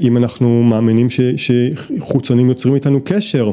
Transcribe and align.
אם 0.00 0.16
אנחנו 0.16 0.62
מאמינים 0.62 1.10
ש, 1.10 1.20
שחוצונים 1.36 2.48
יוצרים 2.48 2.74
איתנו 2.74 3.00
קשר, 3.04 3.50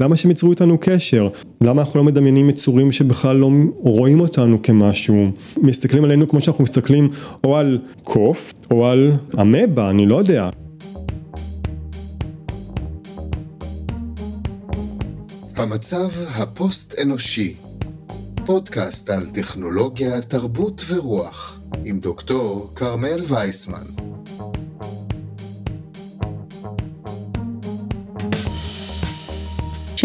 למה 0.00 0.16
שהם 0.16 0.30
יצרו 0.30 0.50
איתנו 0.50 0.78
קשר? 0.80 1.28
למה 1.60 1.82
אנחנו 1.82 1.98
לא 1.98 2.04
מדמיינים 2.04 2.50
יצורים 2.50 2.92
שבכלל 2.92 3.36
לא 3.36 3.50
רואים 3.78 4.20
אותנו 4.20 4.62
כמשהו? 4.62 5.26
מסתכלים 5.56 6.04
עלינו 6.04 6.28
כמו 6.28 6.40
שאנחנו 6.40 6.64
מסתכלים 6.64 7.08
או 7.44 7.56
על 7.56 7.78
קוף 8.04 8.52
או 8.70 8.86
על 8.86 9.12
אמבה, 9.40 9.90
אני 9.90 10.06
לא 10.06 10.16
יודע. 10.16 10.50
המצב 15.56 16.08
הפוסט-אנושי, 16.34 17.54
פודקאסט 18.46 19.10
על 19.10 19.26
טכנולוגיה, 19.26 20.20
תרבות 20.20 20.84
ורוח, 20.88 21.60
עם 21.84 22.00
דוקטור 22.00 22.72
כרמל 22.74 23.24
וייסמן. 23.28 24.11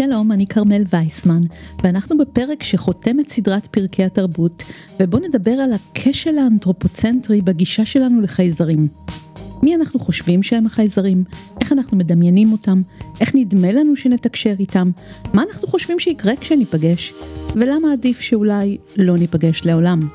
שלום, 0.08 0.32
אני 0.32 0.46
כרמל 0.46 0.82
וייסמן, 0.92 1.40
ואנחנו 1.82 2.18
בפרק 2.18 2.62
שחותם 2.62 3.20
את 3.20 3.30
סדרת 3.30 3.66
פרקי 3.66 4.04
התרבות, 4.04 4.62
ובו 5.00 5.18
נדבר 5.18 5.50
על 5.50 5.70
הכשל 5.72 6.38
האנתרופוצנטרי 6.38 7.40
בגישה 7.40 7.84
שלנו 7.84 8.20
לחייזרים. 8.20 8.88
מי 9.62 9.74
אנחנו 9.74 10.00
חושבים 10.00 10.42
שהם 10.42 10.66
החייזרים? 10.66 11.24
איך 11.60 11.72
אנחנו 11.72 11.96
מדמיינים 11.96 12.52
אותם? 12.52 12.82
איך 13.20 13.34
נדמה 13.34 13.72
לנו 13.72 13.96
שנתקשר 13.96 14.54
איתם? 14.58 14.90
מה 15.34 15.42
אנחנו 15.48 15.68
חושבים 15.68 16.00
שיקרה 16.00 16.36
כשניפגש? 16.40 17.12
ולמה 17.54 17.92
עדיף 17.92 18.20
שאולי 18.20 18.78
לא 18.96 19.16
ניפגש 19.16 19.62
לעולם? 19.64 20.08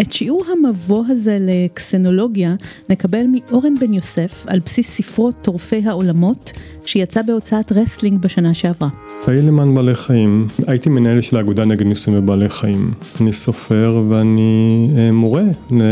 את 0.00 0.12
שיעור 0.12 0.44
המבוא 0.52 1.04
הזה 1.08 1.38
לקסנולוגיה 1.40 2.54
נקבל 2.88 3.26
מאורן 3.26 3.78
בן 3.78 3.92
יוסף 3.92 4.44
על 4.46 4.60
בסיס 4.60 4.90
ספרו 4.90 5.32
טורפי 5.32 5.82
העולמות 5.84 6.52
שיצא 6.86 7.22
בהוצאת 7.22 7.72
רסלינג 7.72 8.22
בשנה 8.22 8.54
שעברה. 8.54 8.88
פעיל 9.24 9.46
למען 9.46 9.74
בעלי 9.74 9.94
חיים, 9.94 10.46
הייתי 10.66 10.88
מנהל 10.88 11.20
של 11.20 11.36
האגודה 11.36 11.64
נגד 11.64 11.86
ניסויים 11.86 12.22
בבעלי 12.22 12.48
חיים. 12.48 12.92
אני 13.20 13.32
סופר 13.32 14.02
ואני 14.08 14.88
אה, 14.98 15.12
מורה 15.12 15.44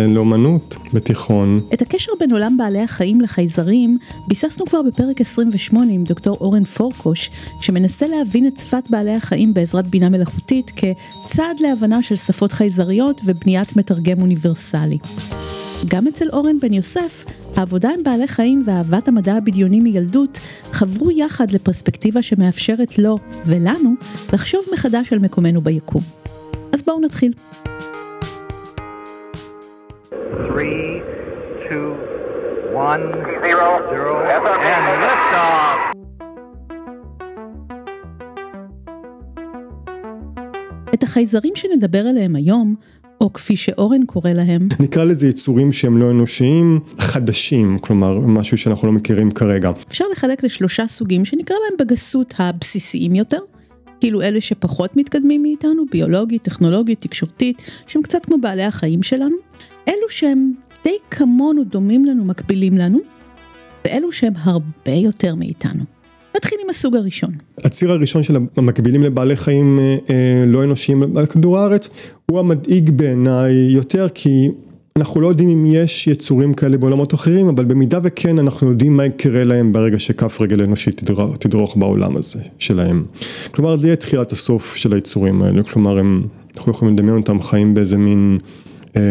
לאומנות 0.09 0.77
בתיכון. 0.93 1.61
את 1.75 1.83
הקשר 1.83 2.13
בין 2.21 2.33
עולם 2.33 2.57
בעלי 2.57 2.81
החיים 2.81 3.21
לחייזרים 3.21 3.99
ביססנו 4.29 4.67
כבר 4.67 4.83
בפרק 4.83 5.21
28 5.21 5.93
עם 5.93 6.05
דוקטור 6.05 6.37
אורן 6.41 6.65
פורקוש, 6.65 7.31
שמנסה 7.61 8.07
להבין 8.07 8.47
את 8.47 8.59
שפת 8.59 8.91
בעלי 8.91 9.15
החיים 9.15 9.55
בעזרת 9.55 9.87
בינה 9.87 10.09
מלאכותית 10.09 10.71
כצעד 10.77 11.61
להבנה 11.61 12.03
של 12.03 12.17
שפות 12.17 12.53
חייזריות 12.53 13.21
ובניית 13.25 13.77
מתרגם 13.77 14.21
אוניברסלי. 14.21 14.99
גם 15.89 16.07
אצל 16.07 16.29
אורן 16.33 16.59
בן 16.59 16.73
יוסף, 16.73 17.25
העבודה 17.57 17.89
עם 17.99 18.03
בעלי 18.03 18.29
חיים 18.29 18.63
ואהבת 18.67 19.09
המדע 19.09 19.35
הבדיוני 19.35 19.81
מילדות 19.81 20.39
חברו 20.73 21.11
יחד 21.11 21.51
לפרספקטיבה 21.51 22.23
שמאפשרת 22.23 22.99
לו 22.99 23.19
ולנו 23.47 23.95
לחשוב 24.33 24.65
מחדש 24.73 25.13
על 25.13 25.19
מקומנו 25.19 25.61
ביקום. 25.61 26.03
אז 26.73 26.83
בואו 26.83 27.01
נתחיל. 27.01 27.33
3, 30.13 30.67
2, 31.67 31.93
1, 32.77 33.01
0, 33.01 33.55
and 34.61 35.03
lift 35.03 35.25
את 40.95 41.03
החייזרים 41.03 41.53
שנדבר 41.57 41.99
עליהם 41.99 42.37
היום 42.37 42.75
או 43.21 43.33
כפי 43.33 43.57
שאורן 43.57 44.07
קורא 44.07 44.31
להם. 44.31 44.69
נקרא 44.81 45.05
לזה 45.05 45.29
יצורים 45.29 45.73
שהם 45.73 45.99
לא 45.99 46.11
אנושיים, 46.11 46.81
חדשים, 46.99 47.79
כלומר 47.81 48.19
משהו 48.19 48.59
שאנחנו 48.59 48.87
לא 48.87 48.93
מכירים 48.93 49.31
כרגע. 49.31 49.71
אפשר 49.89 50.05
לחלק 50.13 50.45
לשלושה 50.45 50.87
סוגים 50.87 51.25
שנקרא 51.25 51.57
להם 51.57 51.87
בגסות 51.87 52.35
הבסיסיים 52.39 53.15
יותר. 53.15 53.39
כאילו 54.01 54.23
אלה 54.23 54.41
שפחות 54.41 54.97
מתקדמים 54.97 55.43
מאיתנו, 55.43 55.85
ביולוגית, 55.91 56.43
טכנולוגית, 56.43 57.01
תקשורתית, 57.01 57.63
שהם 57.87 58.03
קצת 58.03 58.27
כמו 58.27 58.37
בעלי 58.41 58.63
החיים 58.63 59.03
שלנו. 59.03 59.37
אלו 59.89 60.09
שהם 60.09 60.53
די 60.85 60.97
כמונו, 61.11 61.65
דומים 61.65 62.05
לנו, 62.05 62.25
מקבילים 62.25 62.79
לנו, 62.79 62.99
ואלו 63.85 64.13
שהם 64.13 64.33
הרבה 64.37 64.93
יותר 64.93 65.35
מאיתנו. 65.35 65.94
נתחיל 66.37 66.59
עם 66.65 66.71
הסוג 66.71 66.97
הראשון. 66.97 67.31
הציר 67.65 67.93
הראשון 67.93 68.23
של 68.23 68.37
המקבילים 68.57 69.03
לבעלי 69.03 69.37
חיים 69.37 69.79
אה, 69.79 69.97
אה, 70.11 70.45
לא 70.47 70.65
אנושיים 70.65 71.17
על 71.17 71.27
כדור 71.27 71.59
הארץ 71.59 71.89
הוא 72.31 72.39
המדאיג 72.39 72.91
בעיניי 72.91 73.53
יותר 73.71 74.09
כי 74.15 74.49
אנחנו 74.99 75.21
לא 75.21 75.29
יודעים 75.29 75.49
אם 75.49 75.67
יש 75.67 76.07
יצורים 76.07 76.55
כאלה 76.55 76.79
בעולמות 76.79 77.15
אחרים 77.15 77.49
אבל 77.49 77.65
במידה 77.65 77.99
וכן 78.03 78.39
אנחנו 78.39 78.69
יודעים 78.69 78.97
מה 78.97 79.07
יקרה 79.07 79.45
להם 79.45 79.73
ברגע 79.73 79.99
שכף 79.99 80.41
רגל 80.41 80.63
אנושית 80.63 80.97
תדרוך, 80.97 81.37
תדרוך 81.37 81.77
בעולם 81.77 82.17
הזה 82.17 82.41
שלהם. 82.59 83.05
כלומר 83.51 83.77
זה 83.77 83.87
יהיה 83.87 83.97
תחילת 83.97 84.33
הסוף 84.33 84.77
של 84.77 84.93
היצורים 84.93 85.43
האלה 85.43 85.63
כלומר 85.63 85.99
הם, 85.99 86.27
אנחנו 86.57 86.73
יכולים 86.73 86.95
לדמיין 86.95 87.17
אותם 87.17 87.41
חיים 87.41 87.75
באיזה 87.75 87.97
מין 87.97 88.39
אה, 88.97 89.03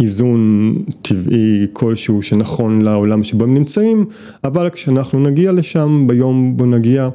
איזון 0.00 0.74
טבעי 1.02 1.66
כלשהו 1.72 2.22
שנכון 2.22 2.82
לעולם 2.82 3.24
שבו 3.24 3.44
הם 3.44 3.54
נמצאים, 3.54 4.04
אבל 4.44 4.70
כשאנחנו 4.70 5.20
נגיע 5.20 5.52
לשם 5.52 6.04
ביום 6.08 6.56
בו 6.56 6.66
נגיע, 6.66 7.08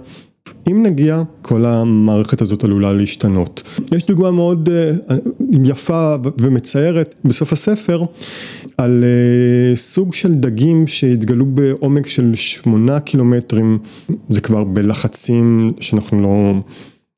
אם 0.72 0.84
נגיע, 0.84 1.24
כל 1.42 1.66
המערכת 1.66 2.42
הזאת 2.42 2.64
עלולה 2.64 2.94
להשתנות. 2.94 3.64
יש 3.92 4.06
דוגמה 4.06 4.32
מאוד 4.32 4.70
uh, 4.70 5.44
יפה 5.64 6.16
ומצערת 6.42 7.16
בסוף 7.26 7.54
הספר 7.54 8.04
על 8.78 9.04
uh, 9.04 9.76
סוג 9.76 10.14
של 10.14 10.34
דגים 10.34 10.88
שהתגלו 10.88 11.46
בעומק 11.46 12.08
של 12.08 12.32
שמונה 12.36 13.00
קילומטרים, 13.00 13.78
זה 14.30 14.42
כבר 14.42 14.64
בלחצים 14.64 15.72
שאנחנו 15.80 16.22
לא... 16.22 16.54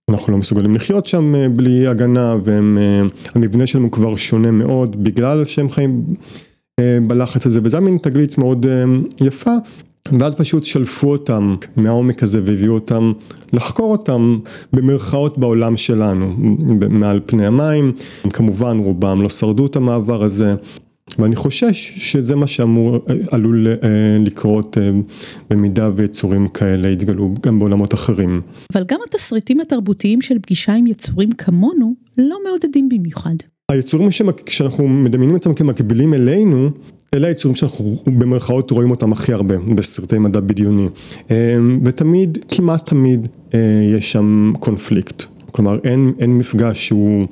אנחנו 0.10 0.34
לא 0.34 0.40
מסוגלים 0.40 0.76
לחיות 0.76 1.06
שם 1.06 1.36
אה, 1.36 1.50
בלי 1.50 1.88
הגנה 1.88 2.36
והמבנה 2.44 3.64
אה, 3.76 3.82
הוא 3.82 3.92
כבר 3.92 4.16
שונה 4.16 4.52
מאוד 4.52 5.04
בגלל 5.04 5.46
שהם 5.46 5.70
חיים 5.70 6.06
אה, 6.80 6.98
בלחץ 7.08 7.46
הזה 7.46 7.60
וזה 7.64 7.80
מין 7.80 7.98
תגלית 7.98 8.38
מאוד 8.38 8.66
יפה. 9.22 9.52
ואז 10.20 10.36
פשוט 10.36 10.64
שלפו 10.64 11.12
אותם 11.12 11.56
מהעומק 11.76 12.24
הזה 12.24 12.42
והביאו 12.46 12.74
אותם 12.74 13.12
לחקור 13.54 13.92
אותם 13.92 14.40
במרכאות 14.74 15.38
בעולם 15.38 15.78
שלנו 15.78 16.36
מעל 16.90 17.20
פני 17.26 17.46
המים. 17.46 17.92
כמובן 18.34 18.78
רובם 18.78 19.22
לא 19.22 19.30
שרדו 19.30 19.66
את 19.66 19.76
המעבר 19.76 20.24
הזה 20.24 20.56
ואני 21.20 21.36
חושש 21.36 21.94
שזה 21.98 22.36
מה 22.36 22.48
שאמור, 22.48 23.00
עלול 23.32 23.68
אה, 23.68 23.74
לקרות 24.26 24.78
אה, 24.78 24.92
במידה 25.50 25.90
ויצורים 25.96 26.48
כאלה 26.48 26.90
יתגלו 26.90 27.34
גם 27.42 27.60
בעולמות 27.60 27.94
אחרים. 27.94 28.42
אבל 28.74 28.84
גם 28.88 29.00
התסריטים 29.08 29.60
התרבותיים 29.60 30.22
של 30.22 30.40
פגישה 30.40 30.74
עם 30.74 30.88
יצורים 30.88 31.32
כמונו 31.32 31.94
לא 32.18 32.38
מעודדים 32.46 32.90
במיוחד. 32.90 33.36
היצורים 33.72 34.10
שאנחנו 34.48 34.88
מדמיינים 34.88 35.36
אותם 35.36 35.54
כמקבילים 35.54 36.14
אלינו, 36.14 36.70
אלה 37.14 37.28
היצורים 37.28 37.56
שאנחנו 37.56 37.96
במרכאות 38.06 38.72
רואים 38.72 38.92
אותם 38.92 39.12
הכי 39.12 39.34
הרבה 39.34 39.58
בסרטי 39.58 40.20
מדע 40.20 40.40
בדיוני. 40.40 40.88
אה, 41.32 41.56
ותמיד, 41.86 42.38
כמעט 42.50 42.90
תמיד, 42.90 43.28
יש 43.98 44.12
שם 44.12 44.54
קונפליקט. 44.60 45.33
כלומר 45.54 45.78
אין, 45.84 46.14
אין 46.20 46.38
מפגש 46.38 46.88
שהוא, 46.88 47.28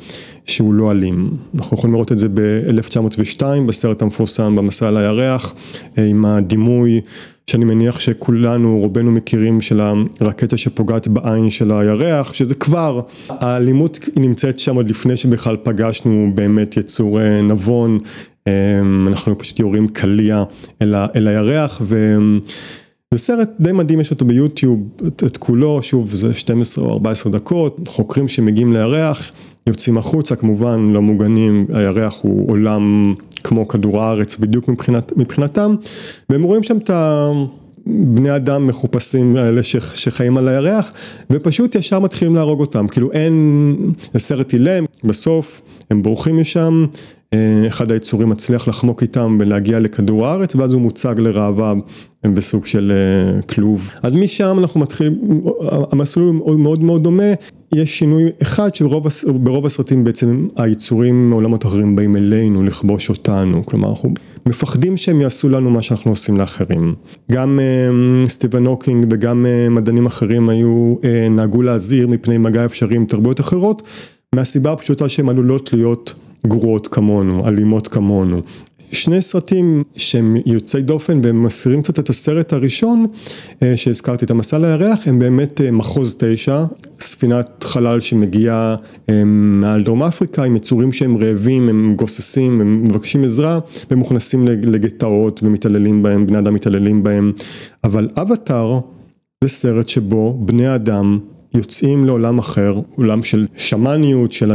שהוא 0.46 0.74
לא 0.74 0.92
אלים. 0.92 1.30
אנחנו 1.56 1.78
יכולים 1.78 1.94
לראות 1.94 2.12
את 2.12 2.20
זה 2.20 2.28
ב-1902 2.34 3.44
בסרט 3.68 4.02
המפורסם 4.02 4.56
במסע 4.56 4.88
על 4.88 4.98
הירח 4.98 5.54
אה, 5.98 6.04
עם 6.04 6.26
הדימוי 6.26 7.02
שאני 7.48 7.66
מניח 7.66 8.00
שכולנו 8.00 8.80
רובנו 8.80 9.12
מכירים 9.12 9.62
של 9.62 9.82
הרקטה 10.20 10.58
שפוגעת 10.58 11.08
בעין 11.08 11.50
של 11.50 11.72
הירח 11.72 12.34
שזה 12.34 12.56
כבר 12.56 13.02
האלימות 13.30 14.10
נמצאת 14.16 14.60
שם 14.60 14.76
עוד 14.76 14.90
לפני 14.90 15.18
שבכלל 15.18 15.58
פגשנו 15.64 16.32
באמת 16.36 16.78
יצור 16.78 17.22
אה, 17.22 17.42
נבון 17.42 18.00
אה, 18.48 18.54
אנחנו 19.08 19.38
פשוט 19.38 19.60
יורים 19.60 19.88
קליע 19.88 20.44
אל, 20.82 20.96
אל 20.96 21.28
הירח 21.28 21.82
ו... 21.86 22.18
זה 23.14 23.20
סרט 23.20 23.50
די 23.60 23.72
מדהים, 23.72 24.00
יש 24.00 24.12
אותו 24.12 24.26
ביוטיוב, 24.26 24.80
את, 25.08 25.24
את 25.26 25.38
כולו, 25.38 25.84
שוב 25.84 26.16
זה 26.16 26.34
12 26.34 26.86
או 26.86 26.94
14 26.94 27.32
דקות, 27.32 27.88
חוקרים 27.88 28.28
שמגיעים 28.28 28.74
לירח, 28.74 29.32
יוצאים 29.68 29.98
החוצה, 29.98 30.36
כמובן 30.36 30.80
לא 30.80 31.02
מוגנים, 31.02 31.66
הירח 31.74 32.20
הוא 32.22 32.52
עולם 32.52 33.16
כמו 33.44 33.68
כדור 33.68 34.02
הארץ 34.02 34.38
בדיוק 34.38 34.68
מבחינת, 34.68 35.18
מבחינתם, 35.18 35.76
והם 36.30 36.44
רואים 36.44 36.64
שם 36.64 36.78
את 36.78 36.90
הבני 36.90 38.36
אדם 38.36 38.68
מחופשים 38.68 39.36
האלה 39.36 39.64
שחיים 39.94 40.38
על 40.38 40.48
הירח, 40.48 40.92
ופשוט 41.30 41.76
ישר 41.76 42.00
מתחילים 42.00 42.36
להרוג 42.36 42.60
אותם, 42.60 42.88
כאילו 42.88 43.12
אין, 43.12 43.76
סרט 44.18 44.54
אילם, 44.54 44.86
בסוף 45.04 45.62
הם 45.90 46.04
בורחים 46.04 46.38
משם, 46.40 46.86
אחד 47.68 47.92
היצורים 47.92 48.30
מצליח 48.30 48.68
לחמוק 48.68 49.02
איתם 49.02 49.38
ולהגיע 49.40 49.80
לכדור 49.80 50.28
הארץ 50.28 50.56
ואז 50.56 50.74
הוא 50.74 50.82
מוצג 50.82 51.16
לראווה 51.18 51.74
בסוג 52.24 52.66
של 52.66 52.92
אה, 52.92 53.42
כלוב. 53.42 53.92
אז 54.04 54.14
משם 54.14 54.58
אנחנו 54.60 54.80
מתחילים, 54.80 55.42
המסלול 55.92 56.36
הוא 56.40 56.60
מאוד 56.60 56.84
מאוד 56.84 57.04
דומה, 57.04 57.34
יש 57.76 58.00
שינוי 58.00 58.24
אחד 58.42 58.76
שברוב 58.76 59.66
הסרטים 59.66 60.04
בעצם 60.04 60.48
היצורים 60.56 61.30
מעולמות 61.30 61.66
אחרים 61.66 61.96
באים 61.96 62.16
אלינו 62.16 62.64
לכבוש 62.64 63.10
אותנו, 63.10 63.66
כלומר 63.66 63.90
אנחנו 63.90 64.14
מפחדים 64.46 64.98
שהם 64.98 65.22
יעשו 65.22 65.50
לנו 65.50 65.70
מה 65.70 65.82
שאנחנו 65.82 66.12
עושים 66.12 66.38
לאחרים. 66.38 66.96
גם 67.32 67.60
אה, 67.60 68.30
סטיבן 68.30 68.66
הוקינג 68.66 69.06
וגם 69.12 69.46
מדענים 69.70 70.06
אחרים 70.06 70.50
היו, 70.50 70.96
נהגו 71.30 71.62
להזהיר 71.62 72.08
מפני 72.08 72.38
מגע 72.38 72.66
אפשרי 72.66 72.96
עם 72.96 73.06
תרבויות 73.06 73.40
אחרות, 73.40 73.84
מהסיבה 74.36 74.72
הפשוטה 74.72 75.10
שהן 75.10 75.30
עלולות 75.30 75.74
להיות 75.74 76.14
גרועות 76.48 76.88
כמונו, 76.88 77.48
אלימות 77.48 77.88
כמונו. 77.88 78.42
שני 78.92 79.22
סרטים 79.22 79.84
שהם 79.96 80.38
יוצאי 80.46 80.82
דופן 80.82 81.20
והם 81.24 81.44
מזכירים 81.44 81.82
קצת 81.82 82.00
את 82.00 82.10
הסרט 82.10 82.54
הראשון 82.54 83.06
שהזכרתי 83.76 84.26
את 84.26 84.32
המסע 84.32 84.58
לירח 84.58 85.08
הם 85.08 85.20
באמת 85.20 85.62
מחוז 85.72 86.16
תשע 86.20 86.64
ספינת 87.00 87.64
חלל 87.64 88.00
שמגיעה 88.00 88.76
מעל 89.26 89.84
דרום 89.84 90.04
אפריקה 90.04 90.44
עם 90.44 90.56
יצורים 90.56 90.92
שהם 90.92 91.18
רעבים 91.18 91.70
הם 91.70 91.94
גוססים 91.96 92.62
הם 92.62 92.84
מבקשים 92.84 93.24
עזרה 93.24 93.60
והם 93.90 94.00
מוכנסים 94.00 94.48
לגטאות 94.48 95.44
ומתעללים 95.44 96.04
בהם 96.04 96.28
בני 96.28 96.40
אדם 96.40 96.54
מתעללים 96.54 97.04
בהם 97.04 97.32
אבל 97.84 98.08
אבטאר 98.18 98.80
זה 99.44 99.50
סרט 99.50 99.90
שבו 99.90 100.38
בני 100.46 100.76
אדם 100.76 101.20
יוצאים 101.54 102.06
לעולם 102.06 102.38
אחר, 102.40 102.80
עולם 102.96 103.24
של 103.24 103.48
שמאניות, 103.58 104.32
של 104.32 104.52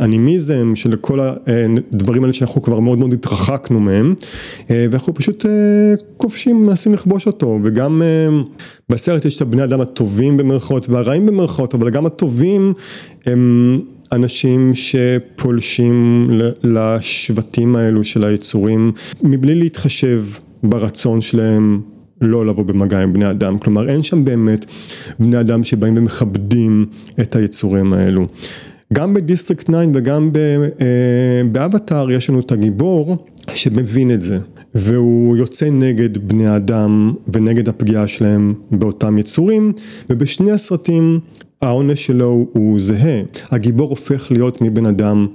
אנימיזם, 0.00 0.72
של 0.74 0.96
כל 0.96 1.20
הדברים 1.20 2.22
האלה 2.22 2.32
שאנחנו 2.32 2.62
כבר 2.62 2.80
מאוד 2.80 2.98
מאוד 2.98 3.12
התרחקנו 3.12 3.80
מהם 3.80 4.14
ואנחנו 4.70 5.14
פשוט 5.14 5.46
כובשים, 6.16 6.66
מנסים 6.66 6.94
לכבוש 6.94 7.26
אותו. 7.26 7.58
וגם 7.62 8.02
בסרט 8.88 9.24
יש 9.24 9.36
את 9.36 9.42
הבני 9.42 9.64
אדם 9.64 9.80
הטובים 9.80 10.36
במרכאות 10.36 10.88
והרעים 10.88 11.26
במרכאות 11.26 11.74
אבל 11.74 11.90
גם 11.90 12.06
הטובים 12.06 12.72
הם 13.26 13.80
אנשים 14.12 14.72
שפולשים 14.74 16.28
לשבטים 16.62 17.76
האלו 17.76 18.04
של 18.04 18.24
היצורים 18.24 18.92
מבלי 19.22 19.54
להתחשב 19.54 20.24
ברצון 20.62 21.20
שלהם 21.20 21.80
לא 22.22 22.46
לבוא 22.46 22.64
במגע 22.64 22.98
עם 22.98 23.12
בני 23.12 23.30
אדם, 23.30 23.58
כלומר 23.58 23.88
אין 23.88 24.02
שם 24.02 24.24
באמת 24.24 24.66
בני 25.18 25.40
אדם 25.40 25.64
שבאים 25.64 25.96
ומכבדים 25.96 26.86
את 27.20 27.36
היצורים 27.36 27.92
האלו. 27.92 28.26
גם 28.92 29.14
בדיסטריקט 29.14 29.70
9 29.70 29.78
וגם 29.94 30.30
באבטאר 31.52 32.10
יש 32.10 32.30
לנו 32.30 32.40
את 32.40 32.52
הגיבור 32.52 33.26
שמבין 33.54 34.10
את 34.10 34.22
זה 34.22 34.38
והוא 34.74 35.36
יוצא 35.36 35.70
נגד 35.70 36.18
בני 36.28 36.56
אדם 36.56 37.14
ונגד 37.32 37.68
הפגיעה 37.68 38.06
שלהם 38.06 38.54
באותם 38.70 39.18
יצורים 39.18 39.72
ובשני 40.10 40.52
הסרטים 40.52 41.20
העונש 41.62 42.06
שלו 42.06 42.46
הוא 42.52 42.80
זהה, 42.80 43.22
הגיבור 43.50 43.90
הופך 43.90 44.30
להיות 44.30 44.62
מבן 44.62 44.86
אדם 44.86 45.26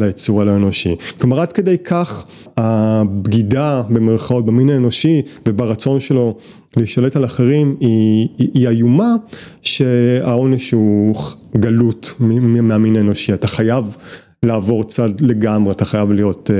ליצור 0.00 0.40
הלא 0.40 0.52
אנושי. 0.52 0.96
כלומר 1.18 1.40
עד 1.40 1.52
כדי 1.52 1.78
כך 1.78 2.24
הבגידה 2.56 3.82
במרכאות 3.88 4.46
במין 4.46 4.70
האנושי 4.70 5.22
וברצון 5.48 6.00
שלו 6.00 6.36
להשתלט 6.76 7.16
על 7.16 7.24
אחרים 7.24 7.76
היא, 7.80 8.28
היא 8.38 8.68
איומה 8.68 9.14
שהעונש 9.62 10.70
הוא 10.70 11.14
גלות 11.56 12.14
מהמין 12.62 12.96
האנושי, 12.96 13.34
אתה 13.34 13.46
חייב 13.46 13.96
לעבור 14.42 14.84
צד 14.84 15.20
לגמרי, 15.20 15.72
אתה 15.72 15.84
חייב 15.84 16.12
להיות, 16.12 16.50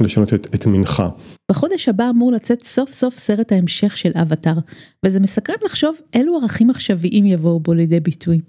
לשנות 0.00 0.34
את, 0.34 0.48
את 0.54 0.66
מינך. 0.66 1.02
בחודש 1.50 1.88
הבא 1.88 2.10
אמור 2.10 2.32
לצאת 2.32 2.64
סוף 2.64 2.92
סוף 2.92 3.18
סרט 3.18 3.52
ההמשך 3.52 3.96
של 3.96 4.10
אבטאר, 4.14 4.54
וזה 5.06 5.20
מסקרן 5.20 5.56
לחשוב 5.64 5.96
אילו 6.14 6.38
ערכים 6.42 6.70
עכשוויים 6.70 7.26
יבואו 7.26 7.60
בו 7.60 7.74
לידי 7.74 8.00
ביטוי. 8.00 8.40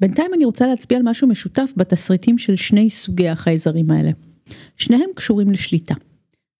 בינתיים 0.00 0.30
אני 0.34 0.44
רוצה 0.44 0.66
להצביע 0.66 0.98
על 0.98 1.04
משהו 1.04 1.28
משותף 1.28 1.72
בתסריטים 1.76 2.38
של 2.38 2.56
שני 2.56 2.90
סוגי 2.90 3.28
החייזרים 3.28 3.90
האלה. 3.90 4.10
שניהם 4.76 5.10
קשורים 5.14 5.50
לשליטה. 5.50 5.94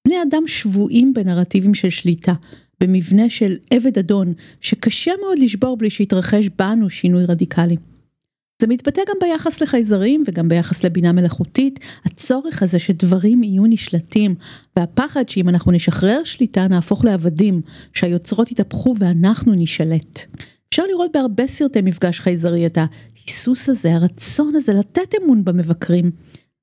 בני 0.08 0.16
אדם 0.28 0.42
שבויים 0.46 1.14
בנרטיבים 1.14 1.74
של 1.74 1.90
שליטה, 1.90 2.32
במבנה 2.80 3.30
של 3.30 3.56
עבד 3.70 3.98
אדון, 3.98 4.32
שקשה 4.60 5.12
מאוד 5.24 5.38
לשבור 5.38 5.76
בלי 5.76 5.90
שיתרחש 5.90 6.48
בנו 6.58 6.90
שינוי 6.90 7.24
רדיקלי. 7.24 7.76
זה 8.62 8.66
מתבטא 8.66 9.02
גם 9.08 9.16
ביחס 9.20 9.60
לחייזרים 9.60 10.24
וגם 10.26 10.48
ביחס 10.48 10.84
לבינה 10.84 11.12
מלאכותית, 11.12 11.80
הצורך 12.04 12.62
הזה 12.62 12.78
שדברים 12.78 13.42
יהיו 13.42 13.66
נשלטים, 13.66 14.34
והפחד 14.76 15.28
שאם 15.28 15.48
אנחנו 15.48 15.72
נשחרר 15.72 16.24
שליטה 16.24 16.68
נהפוך 16.68 17.04
לעבדים, 17.04 17.60
שהיוצרות 17.94 18.50
יתהפכו 18.50 18.94
ואנחנו 18.98 19.52
נשלט. 19.56 20.20
אפשר 20.68 20.82
לראות 20.86 21.10
בהרבה 21.14 21.46
סרטי 21.46 21.80
מפגש 21.80 22.20
חייזרי 22.20 22.66
את 22.66 22.78
ההיסוס 23.28 23.68
הזה, 23.68 23.94
הרצון 23.94 24.56
הזה 24.56 24.72
לתת 24.72 25.14
אמון 25.22 25.44
במבקרים. 25.44 26.10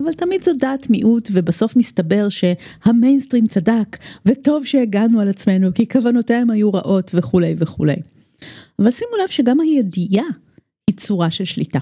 אבל 0.04 0.14
תמיד 0.14 0.44
זו 0.44 0.52
דעת 0.60 0.90
מיעוט 0.90 1.30
ובסוף 1.32 1.76
מסתבר 1.76 2.28
שהמיינסטרים 2.30 3.48
צדק 3.48 3.98
וטוב 4.26 4.66
שהגענו 4.66 5.20
על 5.20 5.30
עצמנו 5.30 5.74
כי 5.74 5.88
כוונותיהם 5.88 6.50
היו 6.50 6.74
רעות 6.74 7.12
וכולי 7.14 7.56
וכולי. 7.58 7.96
אבל 8.80 8.92
שימו 8.92 9.12
לב 9.24 9.30
שגם 9.30 9.60
הידיעה 9.60 10.26
היא 10.88 10.96
צורה 10.98 11.32
של 11.32 11.46
שליטה. 11.46 11.80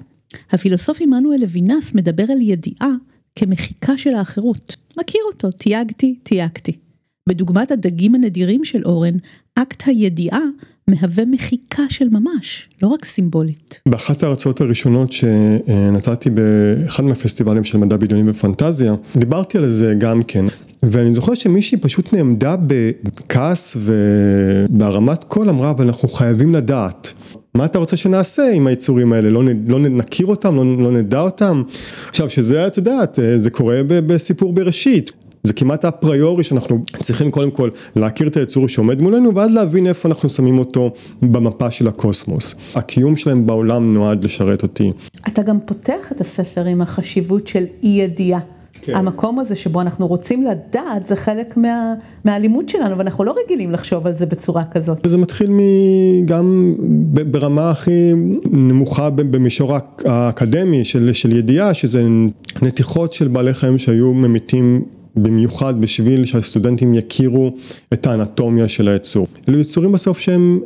הפילוסוף 0.52 1.02
עמנואל 1.02 1.40
לוינס 1.40 1.96
מדבר 1.96 2.26
על 2.32 2.42
ידיעה 2.42 2.92
כמחיקה 3.36 3.98
של 3.98 4.16
האחרות. 4.16 4.76
מכיר 4.98 5.22
אותו, 5.34 5.52
תייגתי, 5.52 6.16
תייגתי. 6.24 6.72
בדוגמת 7.30 7.72
הדגים 7.72 8.16
הנדירים 8.16 8.66
של 8.66 8.86
אורן, 8.86 9.16
אקט 9.56 9.84
הידיעה 9.86 10.42
מהווה 10.88 11.24
מחיקה 11.26 11.84
של 11.90 12.06
ממש, 12.10 12.70
לא 12.82 12.88
רק 12.88 13.06
סימבולית. 13.06 13.80
באחת 13.88 14.24
ההרצאות 14.24 14.62
הראשונות 14.62 15.12
שנתתי 15.12 16.30
באחד 16.30 17.04
מהפסטיבלים 17.04 17.64
של 17.64 17.78
מדע 17.78 17.98
בדיוני 17.98 18.30
ופנטזיה, 18.30 18.96
דיברתי 19.18 19.58
על 19.58 19.70
זה 19.70 19.94
גם 19.98 20.22
כן. 20.28 20.46
ואני 20.84 21.14
זוכר 21.14 21.34
שמישהי 21.34 21.78
פשוט 21.78 22.14
נעמדה 22.14 22.56
בכעס 22.62 23.78
ובהרמת 23.80 25.24
קול 25.24 25.50
אמרה 25.50 25.70
אבל 25.70 25.86
אנחנו 25.86 26.08
חייבים 26.08 26.56
לדעת. 26.56 27.14
מה 27.56 27.66
אתה 27.66 27.80
רוצה 27.80 27.98
שנעשה 27.98 28.52
עם 28.52 28.68
היצורים 28.68 29.14
האלה, 29.14 29.30
לא, 29.30 29.44
לא 29.68 29.80
נכיר 29.80 30.26
אותם, 30.26 30.56
לא, 30.56 30.84
לא 30.84 30.92
נדע 30.92 31.20
אותם? 31.20 31.64
עכשיו 32.10 32.30
שזה 32.30 32.68
את 32.68 32.78
יודעת, 32.78 33.20
זה 33.36 33.50
קורה 33.50 33.82
בסיפור 33.88 34.54
בראשית, 34.54 35.12
זה 35.44 35.54
כמעט 35.54 35.86
אפריורי 35.86 36.44
שאנחנו 36.44 36.84
צריכים 37.02 37.32
קודם 37.32 37.52
כל 37.52 37.70
להכיר 37.96 38.28
את 38.28 38.38
היצור 38.38 38.68
שעומד 38.68 39.02
מולנו 39.02 39.36
ואז 39.36 39.52
להבין 39.52 39.88
איפה 39.88 40.10
אנחנו 40.10 40.30
שמים 40.30 40.60
אותו 40.60 40.92
במפה 41.22 41.72
של 41.72 41.88
הקוסמוס. 41.88 42.56
הקיום 42.76 43.16
שלהם 43.16 43.48
בעולם 43.48 43.94
נועד 43.94 44.24
לשרת 44.24 44.64
אותי. 44.64 44.92
אתה 45.28 45.42
גם 45.42 45.60
פותח 45.66 46.12
את 46.12 46.22
הספר 46.22 46.66
עם 46.66 46.82
החשיבות 46.82 47.48
של 47.48 47.64
אי 47.84 47.90
ידיעה. 47.90 48.40
כן. 48.82 48.96
המקום 48.96 49.40
הזה 49.40 49.56
שבו 49.56 49.82
אנחנו 49.82 50.08
רוצים 50.08 50.44
לדעת 50.44 51.06
זה 51.06 51.16
חלק 51.16 51.58
מה, 51.58 51.94
מהלימוד 52.26 52.70
שלנו 52.70 52.98
ואנחנו 52.98 53.24
לא 53.24 53.36
רגילים 53.44 53.72
לחשוב 53.72 54.08
על 54.08 54.14
זה 54.14 54.26
בצורה 54.26 54.64
כזאת. 54.72 54.98
זה 55.06 55.18
מתחיל 55.18 55.50
גם 56.26 56.76
ברמה 57.32 57.72
הכי 57.72 58.14
נמוכה 58.52 59.10
במישור 59.10 59.78
האקדמי 60.06 60.86
של, 60.86 61.14
של 61.14 61.32
ידיעה 61.32 61.74
שזה 61.74 62.04
נתיחות 62.62 63.14
של 63.14 63.28
בעלי 63.28 63.54
חיים 63.54 63.78
שהיו 63.78 64.14
ממיתים 64.14 64.84
במיוחד 65.16 65.82
בשביל 65.82 66.26
שהסטודנטים 66.26 66.94
יכירו 66.94 67.54
את 67.94 68.08
האנטומיה 68.08 68.68
של 68.68 68.88
היצור. 68.88 69.28
אלו 69.50 69.60
יצורים 69.60 69.92
בסוף 69.92 70.20
שהם 70.20 70.62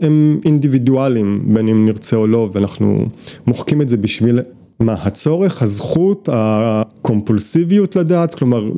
אינדיבידואלים 0.46 1.54
בין 1.54 1.68
אם 1.68 1.86
נרצה 1.86 2.16
או 2.16 2.28
לא 2.28 2.50
ואנחנו 2.54 3.06
מוחקים 3.48 3.82
את 3.82 3.90
זה 3.90 3.98
בשביל 3.98 4.40
מה 4.80 4.94
הצורך, 4.94 5.62
הזכות, 5.62 6.30
הקומפולסיביות 6.32 7.96
לדעת, 7.96 8.36
כלומר 8.36 8.72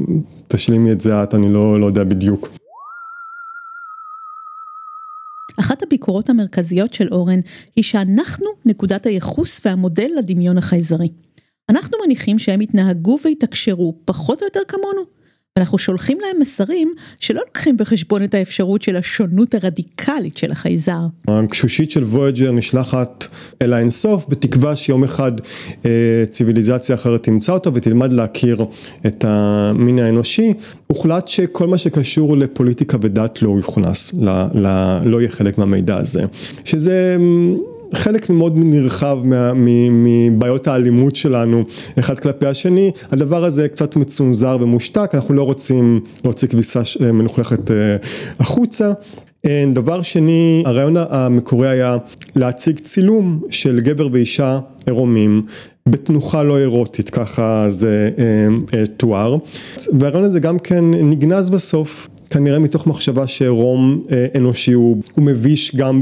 תשלימי 0.48 0.92
את 0.92 1.02
זה 1.02 1.24
את, 1.24 1.36
אני 1.36 1.54
לא, 1.54 1.80
לא 1.80 1.86
יודע 1.86 2.04
בדיוק. 2.04 2.50
אחת 5.60 5.84
הביקורות 5.84 6.30
המרכזיות 6.30 6.94
של 6.94 7.08
אורן 7.12 7.40
היא 7.76 7.84
שאנחנו 7.84 8.46
נקודת 8.66 9.06
הייחוס 9.06 9.62
והמודל 9.66 10.10
לדמיון 10.18 10.58
החייזרי. 10.58 11.10
אנחנו 11.70 11.98
מניחים 12.06 12.40
שהם 12.40 12.62
יתנהגו 12.62 13.18
ויתקשרו 13.26 13.96
פחות 14.06 14.42
או 14.42 14.48
יותר 14.48 14.60
כמונו. 14.68 15.19
אנחנו 15.60 15.78
שולחים 15.78 16.18
להם 16.22 16.42
מסרים 16.42 16.94
שלא 17.20 17.42
לוקחים 17.48 17.78
בחשבון 17.78 18.24
את 18.24 18.34
האפשרות 18.34 18.82
של 18.82 18.98
השונות 18.98 19.54
הרדיקלית 19.54 20.38
של 20.38 20.52
החייזר. 20.52 21.00
הקשושית 21.28 21.92
של 21.92 22.04
וויג'ר 22.04 22.52
נשלחת 22.52 23.28
אל 23.62 23.74
האינסוף 23.74 24.26
בתקווה 24.30 24.76
שיום 24.76 25.04
אחד 25.04 25.32
אה, 25.86 26.24
ציוויליזציה 26.30 26.96
אחרת 26.96 27.24
תמצא 27.24 27.52
אותו 27.52 27.74
ותלמד 27.74 28.14
להכיר 28.14 28.66
את 29.06 29.26
המין 29.28 30.00
האנושי. 30.00 30.54
הוחלט 30.88 31.28
שכל 31.28 31.68
מה 31.68 31.78
שקשור 31.78 32.38
לפוליטיקה 32.38 32.98
ודת 33.02 33.42
לא 33.42 33.54
יוכנס, 33.58 34.14
לא, 34.22 34.32
לא, 34.54 34.70
לא 35.06 35.22
יהיה 35.22 35.30
חלק 35.30 35.58
מהמידע 35.58 35.98
הזה. 35.98 36.24
שזה 36.66 37.18
חלק 37.94 38.30
מאוד 38.30 38.54
נרחב 38.56 39.20
מבעיות 39.92 40.68
האלימות 40.68 41.16
שלנו 41.16 41.64
אחד 42.00 42.20
כלפי 42.20 42.46
השני, 42.46 42.92
הדבר 43.12 43.44
הזה 43.44 43.68
קצת 43.68 43.96
מצונזר 43.96 44.58
ומושתק, 44.62 45.12
אנחנו 45.14 45.34
לא 45.34 45.44
רוצים 45.44 46.02
להוציא 46.24 46.48
כביסה 46.48 46.82
מלוכלכת 47.14 47.72
החוצה, 48.40 48.92
דבר 49.74 50.02
שני, 50.02 50.64
הרעיון 50.66 50.96
המקורי 51.10 51.70
היה 51.70 51.98
להציג 52.36 52.80
צילום 52.80 53.42
של 53.50 53.80
גבר 53.80 54.08
ואישה 54.12 54.60
עירומים 54.86 55.46
בתנוחה 55.88 56.44
לא 56.44 56.58
אירוטית, 56.58 57.10
ככה 57.10 57.66
זה 57.70 58.10
אה, 58.74 58.86
תואר, 58.98 59.38
והרעיון 60.00 60.26
הזה 60.26 60.40
גם 60.40 60.60
כן 60.60 60.86
נגנז 60.94 61.50
בסוף. 61.50 62.09
כנראה 62.30 62.60
מתוך 62.60 62.88
מחשבה 62.88 63.28
שעירום 63.28 64.02
אה, 64.12 64.28
אנושי 64.36 64.74
הוא, 64.74 64.98
הוא 65.16 65.26
מביש 65.26 65.76
גם 65.76 66.02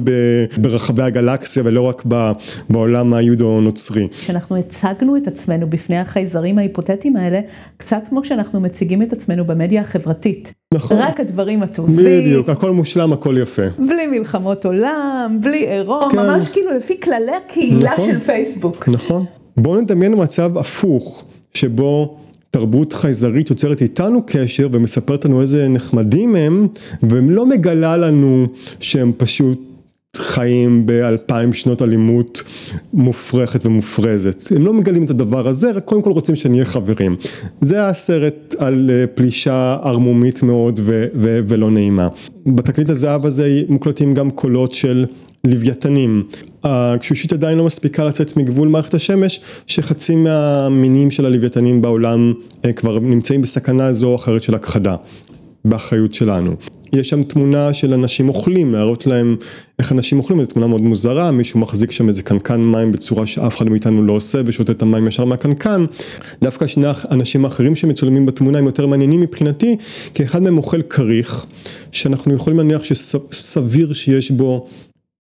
ברחבי 0.58 1.04
הגלקסיה 1.04 1.64
ולא 1.66 1.82
רק 1.82 2.06
בעולם 2.70 3.14
היהודו-נוצרי. 3.14 4.08
כשאנחנו 4.12 4.58
הצגנו 4.58 5.18
את 5.18 5.28
עצמנו 5.28 5.70
בפני 5.70 5.98
החייזרים 5.98 6.58
ההיפותטיים 6.58 7.16
האלה, 7.16 7.40
קצת 7.78 8.02
כמו 8.10 8.26
שאנחנו 8.26 8.60
מציגים 8.60 9.02
את 9.02 9.14
עצמנו 9.14 9.46
במדיה 9.46 9.82
החברתית. 9.82 10.54
נכון. 10.74 10.98
רק 10.98 11.20
הדברים 11.20 11.64
הטובים. 11.64 11.96
בדיוק, 11.96 12.50
הכל 12.50 12.72
מושלם, 12.72 13.14
הכל 13.14 13.36
יפה. 13.42 13.62
בלי 13.78 14.08
מלחמות 14.08 14.66
עולם, 14.66 15.40
בלי 15.42 15.72
עירום, 15.72 16.10
כן. 16.12 16.18
ממש 16.18 16.50
כאילו 16.50 16.72
לפי 16.78 17.00
כללי 17.00 17.32
הקהילה 17.46 17.92
נכון, 17.94 18.12
של 18.12 18.20
פייסבוק. 18.20 18.90
נכון. 18.90 19.26
בואו 19.58 19.82
נדמיין 19.82 20.14
מצב 20.18 20.58
הפוך, 20.58 21.24
שבו 21.54 22.18
תרבות 22.52 22.94
חייזרית 22.94 23.50
יוצרת 23.50 23.82
איתנו 23.82 24.22
קשר 24.26 24.70
ומספרת 24.72 25.26
לנו 25.26 25.42
איזה 25.42 25.68
נחמדים 25.68 26.36
הם, 26.36 26.68
והם 27.04 27.30
לא 27.30 27.46
מגלה 27.46 27.98
לנו 27.98 28.48
שהם 28.80 29.12
פשוט 29.18 29.68
חיים 30.18 30.86
באלפיים 30.86 31.54
שנות 31.54 31.82
אלימות 31.82 32.44
מופרכת 32.94 33.66
ומופרזת. 33.66 34.52
הם 34.56 34.66
לא 34.66 34.74
מגלים 34.74 35.06
את 35.06 35.10
הדבר 35.10 35.48
הזה, 35.48 35.72
רק 35.72 35.84
קודם 35.84 36.02
כל 36.02 36.12
רוצים 36.12 36.36
שנהיה 36.36 36.66
חברים. 36.66 37.16
זה 37.62 37.88
הסרט 37.88 38.56
על 38.58 38.92
אה, 38.94 39.08
פלישה 39.08 39.78
ערמומית 39.84 40.44
מאוד 40.44 40.80
ו- 40.84 41.08
ו- 41.16 41.40
ולא 41.48 41.72
נעימה. 41.72 42.08
בתקליט 42.46 42.90
הזהב 42.90 43.26
הזה 43.26 43.62
מוקלטים 43.70 44.14
גם 44.14 44.32
קולות 44.32 44.72
של 44.72 45.06
לוויתנים. 45.48 46.24
הגשושית 46.64 47.34
עדיין 47.34 47.58
לא 47.58 47.64
מספיקה 47.64 48.04
לצאת 48.04 48.38
מגבול 48.38 48.68
מערכת 48.68 48.94
השמש, 48.94 49.42
שחצי 49.68 50.16
מהמינים 50.16 51.12
של 51.12 51.26
הלוויתנים 51.26 51.82
בעולם 51.82 52.34
אה, 52.66 52.74
כבר 52.74 53.00
נמצאים 53.00 53.42
בסכנה 53.42 53.94
זו 53.94 54.08
או 54.08 54.16
אחרת 54.16 54.44
של 54.44 54.56
הכחדה. 54.56 54.96
באחריות 55.66 56.14
שלנו. 56.14 56.56
יש 56.94 57.10
שם 57.10 57.24
תמונה 57.24 57.74
של 57.74 57.94
אנשים 57.94 58.30
אוכלים, 58.30 58.74
להראות 58.74 59.08
להם 59.08 59.36
איך 59.80 59.92
אנשים 59.92 60.20
אוכלים, 60.20 60.44
זו 60.44 60.50
תמונה 60.50 60.68
מאוד 60.68 60.82
מוזרה, 60.82 61.32
מישהו 61.32 61.60
מחזיק 61.60 61.92
שם 61.92 62.08
איזה 62.08 62.24
קנקן 62.24 62.62
מים 62.62 62.92
בצורה 62.92 63.26
שאף 63.26 63.58
אחד 63.58 63.70
מאיתנו 63.70 64.04
לא 64.04 64.14
עושה 64.14 64.42
ושותה 64.46 64.72
את 64.72 64.82
המים 64.82 65.08
ישר 65.08 65.26
מהקנקן, 65.26 65.86
דווקא 66.44 66.68
שני 66.68 66.86
האנשים 66.88 67.46
האחרים 67.46 67.76
שמצולמים 67.76 68.26
בתמונה 68.26 68.58
הם 68.58 68.66
יותר 68.66 68.88
מעניינים 68.88 69.22
מבחינתי, 69.22 69.78
כי 70.14 70.24
אחד 70.24 70.42
מהם 70.42 70.58
אוכל 70.58 70.82
כריך, 70.82 71.46
שאנחנו 71.92 72.34
יכולים 72.34 72.60
להניח 72.60 72.84
שסביר 72.84 73.94
שיש 73.94 74.32
בו 74.32 74.68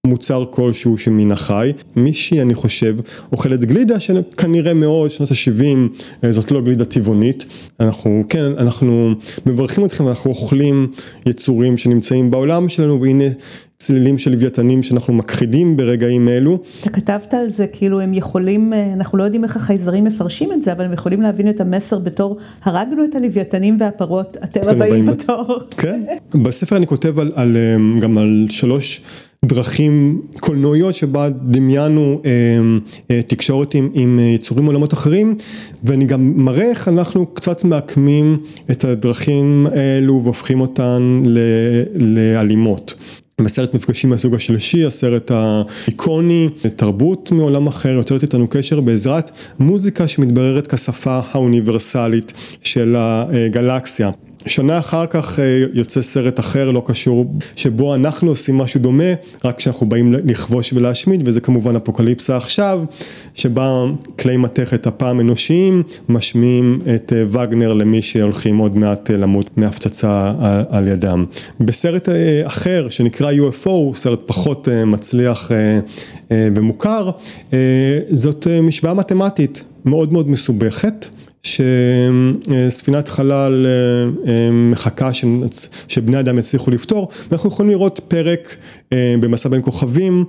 מוצר 0.08 0.46
כלשהו 0.52 0.98
שמן 0.98 1.32
החי, 1.32 1.72
מישהי 1.96 2.42
אני 2.42 2.54
חושב 2.54 2.96
אוכלת 3.32 3.66
גלידה 3.66 4.00
שכנראה 4.00 4.74
מאוד 4.74 5.12
שנות 5.12 5.32
ה-70 5.32 5.78
אה, 6.24 6.32
זאת 6.32 6.52
לא 6.52 6.62
גלידה 6.62 6.86
טבעונית, 6.86 7.46
אנחנו 7.80 8.24
כן 8.30 8.46
אנחנו 8.58 9.14
מברכים 9.46 9.86
אתכם 9.86 10.08
אנחנו 10.08 10.32
אוכלים 10.32 10.88
יצורים 11.26 11.78
שנמצאים 11.78 12.32
בעולם 12.32 12.70
שלנו 12.70 13.02
והנה 13.02 13.26
צלילים 13.78 14.18
של 14.18 14.32
לוויתנים 14.32 14.82
שאנחנו 14.82 15.14
מכחידים 15.14 15.78
ברגעים 15.78 16.30
אלו. 16.30 16.60
אתה 16.82 16.90
כתבת 16.90 17.34
על 17.34 17.50
זה 17.50 17.68
כאילו 17.68 18.02
הם 18.02 18.14
יכולים, 18.14 18.74
אה, 18.74 18.94
אנחנו 18.94 19.18
לא 19.18 19.24
יודעים 19.24 19.44
איך 19.44 19.56
החייזרים 19.56 20.04
מפרשים 20.04 20.52
את 20.52 20.64
זה, 20.64 20.72
אבל 20.72 20.86
הם 20.86 20.94
יכולים 20.94 21.22
להבין 21.22 21.50
את 21.50 21.62
המסר 21.62 22.00
בתור 22.00 22.38
הרגנו 22.64 23.06
את 23.06 23.16
הלוויתנים 23.16 23.78
והפרות, 23.80 24.38
אתם 24.44 24.70
הבאים 24.70 25.06
בתור. 25.06 25.60
כן, 25.78 26.02
בספר 26.44 26.78
אני 26.78 26.88
כותב 26.88 27.20
על, 27.20 27.32
על, 27.36 27.58
אה, 27.58 28.00
גם 28.00 28.18
על 28.18 28.46
שלוש 28.50 29.02
דרכים 29.48 30.22
קולנועיות 30.40 30.96
שבה 30.96 31.30
דמיינו 31.30 32.22
אה, 32.26 32.32
אה, 33.12 33.22
תקשורת 33.22 33.74
עם, 33.74 33.90
עם 33.94 34.20
יצורים 34.20 34.64
מעולמות 34.64 34.94
אחרים 34.94 35.36
ואני 35.84 36.06
גם 36.06 36.34
מראה 36.36 36.70
איך 36.70 36.88
אנחנו 36.88 37.26
קצת 37.26 37.64
מעקמים 37.64 38.38
את 38.72 38.84
הדרכים 38.86 39.68
האלו 39.76 40.24
והופכים 40.24 40.62
אותן 40.62 41.24
ל, 41.26 41.40
לאלימות. 41.96 42.94
בסרט 43.42 43.74
מפגשים 43.74 44.10
מהסוג 44.10 44.36
השלישי, 44.36 44.86
הסרט 44.86 45.32
האיקוני, 45.32 46.50
תרבות 46.76 47.32
מעולם 47.32 47.68
אחר, 47.68 47.90
יוצרת 47.90 48.24
איתנו 48.24 48.48
קשר 48.48 48.82
בעזרת 48.82 49.32
מוזיקה 49.60 50.08
שמתבררת 50.08 50.68
כשפה 50.68 51.20
האוניברסלית 51.32 52.34
של 52.64 52.96
הגלקסיה. 52.98 54.12
שנה 54.48 54.80
אחר 54.80 55.06
כך 55.06 55.40
אה, 55.40 55.64
יוצא 55.74 56.02
סרט 56.02 56.40
אחר 56.40 56.72
לא 56.72 56.84
קשור 56.86 57.34
שבו 57.56 57.96
אנחנו 57.96 58.30
עושים 58.30 58.58
משהו 58.58 58.80
דומה 58.80 59.14
רק 59.46 59.58
כשאנחנו 59.58 59.90
באים 59.90 60.14
לכבוש 60.14 60.74
ולהשמיד 60.74 61.28
וזה 61.28 61.42
כמובן 61.42 61.76
אפוקליפסה 61.76 62.38
עכשיו 62.38 62.84
שבה 63.34 63.84
כלי 64.20 64.38
מתכת 64.38 64.88
הפעם 64.88 65.20
אנושיים 65.20 65.84
משמיעים 66.10 66.82
את 66.96 67.14
אה, 67.14 67.24
וגנר 67.44 67.74
למי 67.74 68.02
שהולכים 68.02 68.58
עוד 68.58 68.78
מעט 68.78 69.12
אה, 69.12 69.18
למות 69.18 69.58
מהפצצה 69.58 70.32
על 70.70 70.88
ידם. 70.88 71.26
בסרט 71.60 72.10
אחר 72.44 72.90
שנקרא 72.90 73.32
UFO 73.32 73.96
סרט 73.96 74.20
פחות 74.26 74.68
מצליח 74.86 75.52
ומוכר 76.32 77.12
זאת 78.10 78.48
משוואה 78.64 78.94
מתמטית 78.94 79.64
מאוד 79.86 80.14
מאוד 80.14 80.30
מסובכת 80.30 81.08
שספינת 81.48 83.08
חלל 83.08 83.66
אה, 83.66 83.72
אה, 84.32 84.50
מחכה 84.52 85.10
שבני 85.88 86.20
אדם 86.20 86.38
יצליחו 86.38 86.72
לפתור 86.72 87.10
ואנחנו 87.30 87.50
יכולים 87.50 87.72
לראות 87.72 88.00
פרק 88.08 88.56
אה, 88.94 89.16
במסע 89.20 89.50
בין 89.50 89.62
כוכבים 89.62 90.26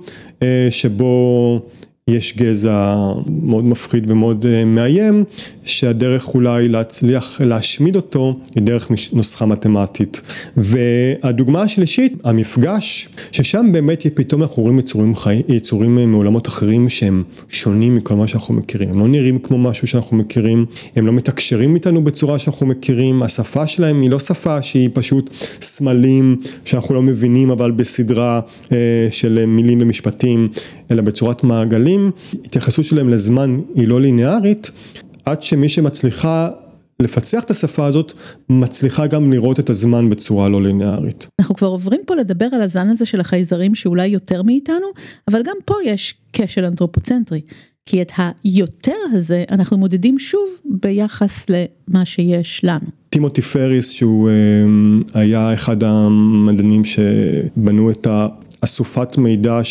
שבו 0.69 1.61
יש 2.09 2.37
גזע 2.37 2.95
מאוד 3.43 3.65
מפחיד 3.65 4.11
ומאוד 4.11 4.45
מאיים 4.65 5.23
שהדרך 5.63 6.35
אולי 6.35 6.67
להצליח 6.67 7.41
להשמיד 7.41 7.95
אותו 7.95 8.39
היא 8.55 8.63
דרך 8.63 8.91
נוסחה 9.13 9.45
מתמטית. 9.45 10.21
והדוגמה 10.57 11.61
השלישית 11.61 12.13
המפגש 12.23 13.09
ששם 13.31 13.69
באמת 13.71 14.03
פתאום 14.13 14.41
אנחנו 14.41 14.63
רואים 14.63 14.79
יצורים, 14.79 15.15
חי... 15.15 15.41
יצורים 15.47 16.11
מעולמות 16.11 16.47
אחרים 16.47 16.89
שהם 16.89 17.23
שונים 17.49 17.95
מכל 17.95 18.15
מה 18.15 18.27
שאנחנו 18.27 18.53
מכירים. 18.53 18.89
הם 18.89 18.99
לא 18.99 19.07
נראים 19.07 19.39
כמו 19.39 19.57
משהו 19.57 19.87
שאנחנו 19.87 20.17
מכירים 20.17 20.65
הם 20.95 21.07
לא 21.07 21.13
מתקשרים 21.13 21.75
איתנו 21.75 22.03
בצורה 22.03 22.39
שאנחנו 22.39 22.65
מכירים 22.65 23.23
השפה 23.23 23.67
שלהם 23.67 24.01
היא 24.01 24.09
לא 24.09 24.19
שפה 24.19 24.61
שהיא 24.61 24.89
פשוט 24.93 25.29
סמלים 25.61 26.41
שאנחנו 26.65 26.95
לא 26.95 27.01
מבינים 27.01 27.49
אבל 27.49 27.71
בסדרה 27.71 28.39
אה, 28.71 28.77
של 29.11 29.45
מילים 29.45 29.77
ומשפטים 29.81 30.49
אלא 30.91 31.01
בצורת 31.01 31.43
מעגלים 31.43 31.98
התייחסות 32.45 32.85
שלהם 32.85 33.09
לזמן 33.09 33.59
היא 33.75 33.87
לא 33.87 34.01
ליניארית 34.01 34.71
עד 35.25 35.41
שמי 35.41 35.69
שמצליחה 35.69 36.49
לפצח 36.99 37.43
את 37.43 37.51
השפה 37.51 37.85
הזאת 37.85 38.13
מצליחה 38.49 39.07
גם 39.07 39.31
לראות 39.31 39.59
את 39.59 39.69
הזמן 39.69 40.09
בצורה 40.09 40.49
לא 40.49 40.63
ליניארית. 40.63 41.27
אנחנו 41.39 41.55
כבר 41.55 41.67
עוברים 41.67 42.01
פה 42.05 42.15
לדבר 42.15 42.47
על 42.51 42.61
הזן 42.61 42.89
הזה 42.89 43.05
של 43.05 43.19
החייזרים 43.19 43.75
שאולי 43.75 44.07
יותר 44.07 44.43
מאיתנו, 44.43 44.87
אבל 45.27 45.43
גם 45.43 45.55
פה 45.65 45.75
יש 45.85 46.15
כשל 46.33 46.65
אנתרופוצנטרי. 46.65 47.41
כי 47.85 48.01
את 48.01 48.11
היותר 48.17 48.97
הזה 49.13 49.43
אנחנו 49.51 49.77
מודדים 49.77 50.19
שוב 50.19 50.49
ביחס 50.65 51.45
למה 51.49 52.05
שיש 52.05 52.61
לנו. 52.63 52.87
טימותי 53.09 53.41
פריס 53.41 53.89
שהוא 53.89 54.29
אה, 54.29 54.33
היה 55.21 55.53
אחד 55.53 55.83
המדענים 55.83 56.85
שבנו 56.85 57.91
את 57.91 58.07
ה... 58.07 58.27
אסופת 58.61 59.17
מידע 59.17 59.61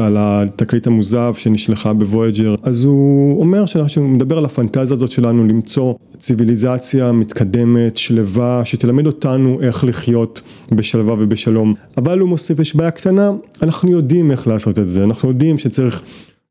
על 0.00 0.16
התקליט 0.18 0.86
המוזב 0.86 1.34
שנשלחה 1.36 1.92
בוויג'ר 1.92 2.54
אז 2.62 2.84
הוא 2.84 3.40
אומר 3.40 3.66
שאנחנו 3.66 4.08
מדבר 4.08 4.38
על 4.38 4.44
הפנטזיה 4.44 4.94
הזאת 4.94 5.10
שלנו 5.10 5.44
למצוא 5.44 5.94
ציוויליזציה 6.18 7.12
מתקדמת 7.12 7.96
שלווה 7.96 8.64
שתלמד 8.64 9.06
אותנו 9.06 9.58
איך 9.60 9.84
לחיות 9.84 10.40
בשלווה 10.72 11.14
ובשלום. 11.18 11.74
אבל 11.98 12.18
הוא 12.18 12.28
מוסיף 12.28 12.58
יש 12.58 12.76
בעיה 12.76 12.90
קטנה 12.90 13.30
אנחנו 13.62 13.90
יודעים 13.90 14.30
איך 14.30 14.46
לעשות 14.46 14.78
את 14.78 14.88
זה. 14.88 15.04
אנחנו 15.04 15.28
יודעים 15.28 15.58
שצריך 15.58 16.02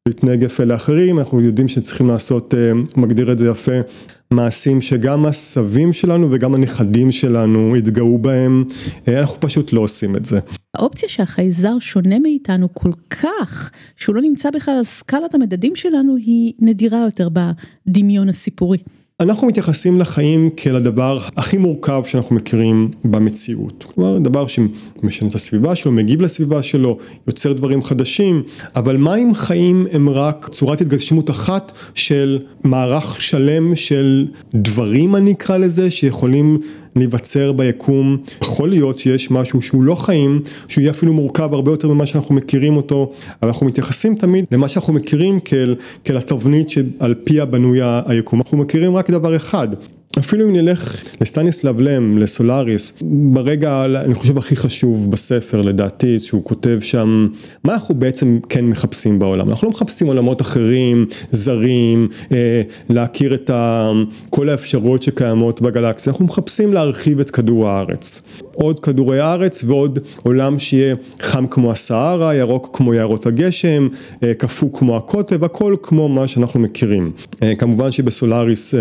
להתנהג 0.10 0.44
יפה 0.44 0.64
לאחרים 0.64 1.20
אנחנו 1.20 1.42
יודעים 1.42 1.68
שצריכים 1.68 2.08
לעשות 2.08 2.54
אה, 2.54 2.72
מגדיר 2.96 3.32
את 3.32 3.38
זה 3.38 3.48
יפה 3.50 3.72
מעשים 4.32 4.82
שגם 4.82 5.26
הסבים 5.26 5.94
שלנו 5.94 6.28
וגם 6.32 6.56
הנכדים 6.56 7.12
שלנו 7.12 7.76
התגאו 7.76 8.18
בהם, 8.18 8.64
אה, 9.08 9.20
אנחנו 9.20 9.40
פשוט 9.40 9.74
לא 9.74 9.82
עושים 9.82 10.16
את 10.16 10.26
זה. 10.26 10.40
האופציה 10.78 11.10
שהחייזר 11.10 11.80
שונה 11.80 12.20
מאיתנו 12.20 12.74
כל 12.74 12.92
כך, 13.10 13.72
שהוא 13.96 14.16
לא 14.16 14.22
נמצא 14.22 14.50
בכלל 14.52 14.74
על 14.74 14.84
סקלת 14.84 15.36
המדדים 15.36 15.76
שלנו, 15.76 16.16
היא 16.16 16.54
נדירה 16.60 17.06
יותר 17.06 17.30
בדמיון 17.30 18.30
הסיפורי. 18.30 18.78
אנחנו 19.20 19.48
מתייחסים 19.48 20.00
לחיים 20.00 20.50
כאל 20.58 20.76
הדבר 20.76 21.20
הכי 21.38 21.58
מורכב 21.58 22.04
שאנחנו 22.06 22.36
מכירים 22.36 22.92
במציאות. 23.04 23.86
כלומר, 23.88 24.18
דבר 24.18 24.46
שמשנה 24.48 25.30
את 25.30 25.36
הסביבה 25.36 25.76
שלו, 25.76 25.92
מגיב 25.92 26.22
לסביבה 26.22 26.64
שלו, 26.64 26.98
יוצר 27.28 27.54
דברים 27.54 27.84
חדשים, 27.84 28.44
אבל 28.76 28.98
מה 28.98 29.16
אם 29.16 29.34
חיים 29.34 29.88
הם 29.92 30.10
רק 30.10 30.50
צורת 30.52 30.82
התגשמות 30.82 31.30
אחת 31.30 31.72
של 31.96 32.40
מערך 32.64 33.22
שלם 33.22 33.76
של 33.76 34.28
דברים 34.54 35.16
אני 35.16 35.32
אקרא 35.32 35.58
לזה, 35.58 35.92
שיכולים 35.92 36.60
להיווצר 36.96 37.52
ביקום, 37.52 38.18
יכול 38.42 38.70
להיות 38.70 39.00
שיש 39.00 39.32
משהו 39.32 39.62
שהוא 39.62 39.84
לא 39.84 39.96
חיים, 39.96 40.42
שהוא 40.68 40.82
יהיה 40.82 40.92
אפילו 40.92 41.14
מורכב 41.14 41.54
הרבה 41.54 41.72
יותר 41.72 41.88
ממה 41.88 42.06
שאנחנו 42.06 42.36
מכירים 42.36 42.78
אותו, 42.78 43.12
אבל 43.42 43.50
אנחנו 43.50 43.66
מתייחסים 43.66 44.16
תמיד 44.16 44.46
למה 44.52 44.70
שאנחנו 44.70 44.94
מכירים 44.94 45.40
כאל, 45.40 45.76
כאל 46.04 46.18
התבנית 46.18 46.70
שעל 46.70 47.16
פיה 47.24 47.46
בנוי 47.46 47.80
היקום, 48.06 48.40
אנחנו 48.40 48.58
מכירים 48.58 48.96
רק 48.96 49.10
דבר 49.10 49.36
אחד, 49.36 49.68
אפילו 50.18 50.46
אם 50.46 50.54
נלך 50.54 51.04
לסטניסלב 51.22 51.80
לם, 51.80 52.18
לסולאריס, 52.18 52.94
ברגע 53.02 53.86
אני 53.86 54.14
חושב 54.14 54.38
הכי 54.38 54.56
חשוב 54.56 55.12
בספר 55.12 55.62
לדעתי, 55.62 56.20
שהוא 56.20 56.44
כותב 56.44 56.80
שם, 56.82 57.28
מה 57.64 57.74
אנחנו 57.74 57.96
בעצם 57.96 58.40
כן 58.50 58.66
מחפשים 58.66 59.20
בעולם, 59.20 59.50
אנחנו 59.50 59.68
לא 59.68 59.72
מחפשים 59.72 60.08
עולמות 60.08 60.42
אחרים, 60.42 61.06
זרים, 61.32 62.08
אה, 62.32 62.62
להכיר 62.90 63.34
את 63.34 63.50
ה, 63.50 63.92
כל 64.30 64.50
האפשרויות 64.50 65.02
שקיימות 65.02 65.62
בגלקסיה, 65.62 66.14
אנחנו 66.14 66.26
מחפשים 66.26 66.74
להרחיב 66.74 67.20
את 67.20 67.30
כדור 67.30 67.70
הארץ. 67.70 68.22
עוד 68.54 68.80
כדורי 68.80 69.20
הארץ 69.20 69.64
ועוד 69.64 70.00
עולם 70.24 70.60
שיהיה 70.60 70.96
חם 71.20 71.48
כמו 71.48 71.72
הסהרה, 71.72 72.36
ירוק 72.36 72.70
כמו 72.74 72.94
יערות 72.94 73.26
הגשם, 73.26 73.88
אה, 74.24 74.34
קפוא 74.34 74.70
כמו 74.74 74.98
הקוטב, 74.98 75.44
הכל 75.44 75.76
כמו 75.84 76.10
מה 76.10 76.28
שאנחנו 76.28 76.60
מכירים. 76.60 77.12
אה, 77.44 77.56
כמובן 77.56 77.92
שבסולאריס 77.92 78.76
אה, 78.76 78.80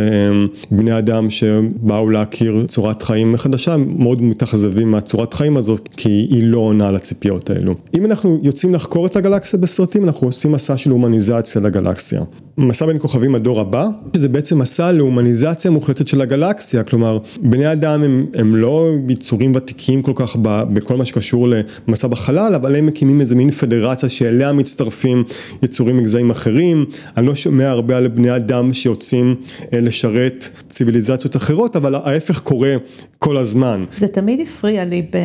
בני 0.71 0.99
אדם 0.99 1.18
שבאו 1.31 2.11
להכיר 2.11 2.65
צורת 2.69 3.03
חיים 3.03 3.37
חדשה 3.37 3.77
מאוד 3.77 4.23
מתאכזבים 4.23 4.91
מהצורת 4.91 5.35
חיים 5.35 5.57
הזאת 5.57 5.89
כי 5.97 6.09
היא 6.09 6.43
לא 6.43 6.59
עונה 6.59 6.91
לציפיות 6.91 7.51
האלו. 7.51 7.75
אם 7.95 8.05
אנחנו 8.05 8.41
יוצאים 8.43 8.75
לחקור 8.75 9.07
את 9.07 9.17
הגלקסיה 9.17 9.59
בסרטים 9.59 10.05
אנחנו 10.05 10.27
עושים 10.27 10.53
מסע 10.53 10.77
של 10.77 10.91
הומניזציה 10.91 11.63
לגלקסיה. 11.63 12.21
מסע 12.59 12.87
בין 12.87 12.99
כוכבים 12.99 13.35
הדור 13.35 13.61
הבא, 13.61 13.89
שזה 14.17 14.29
בעצם 14.29 14.59
מסע 14.59 14.93
להומניזציה 14.93 15.71
מוחלטת 15.71 16.09
של 16.09 16.21
הגלקסיה, 16.21 16.85
כלומר 16.85 17.19
בני 17.41 17.73
אדם 17.73 18.03
הם, 18.03 18.27
הם 18.35 18.57
לא 18.57 18.91
יצורים 19.09 19.53
ותיקים 19.55 20.03
כל 20.03 20.13
כך 20.15 20.37
ב, 20.43 20.63
בכל 20.73 20.97
מה 20.97 21.05
שקשור 21.05 21.49
למסע 21.89 22.09
בחלל, 22.09 22.55
אבל 22.55 22.77
הם 22.77 22.87
מקימים 22.87 23.21
איזה 23.21 23.37
מין 23.37 23.51
פדרציה 23.51 24.09
שאליה 24.09 24.53
מצטרפים 24.53 25.25
יצורים 25.63 25.97
מגזעים 25.97 26.31
אחרים, 26.31 26.87
אני 27.17 27.27
לא 27.27 27.35
שומע 27.35 27.71
הרבה 27.71 27.97
על 27.97 28.09
בני 28.09 28.37
אדם 28.37 28.73
שיוצאים 28.73 29.35
אה, 29.73 29.81
לשרת 29.81 30.49
ציוויליזציות 30.69 31.37
אחרות, 31.37 31.77
אבל 31.77 31.95
ההפך 31.95 32.41
קורה 32.41 32.77
כל 33.19 33.37
הזמן. 33.37 33.83
זה 33.99 34.09
תמיד 34.09 34.41
הפריע 34.41 34.85
לי 34.85 35.03
ב, 35.03 35.17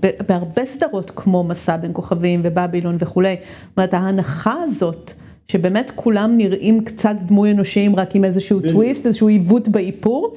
ב, 0.00 0.10
בהרבה 0.28 0.66
סדרות 0.66 1.12
כמו 1.16 1.44
מסע 1.44 1.76
בין 1.76 1.90
כוכבים 1.92 2.40
ובבילון 2.44 2.96
וכולי, 3.00 3.36
זאת 3.40 3.76
אומרת 3.76 3.94
ההנחה 3.94 4.54
הזאת 4.64 5.12
שבאמת 5.48 5.90
כולם 5.94 6.36
נראים 6.36 6.84
קצת 6.84 7.16
דמוי 7.26 7.50
אנושיים 7.50 7.96
רק 7.96 8.14
עם 8.16 8.24
איזשהו 8.24 8.60
טוויסט, 8.60 9.06
איזשהו 9.06 9.28
עיוות 9.28 9.68
באיפור, 9.68 10.34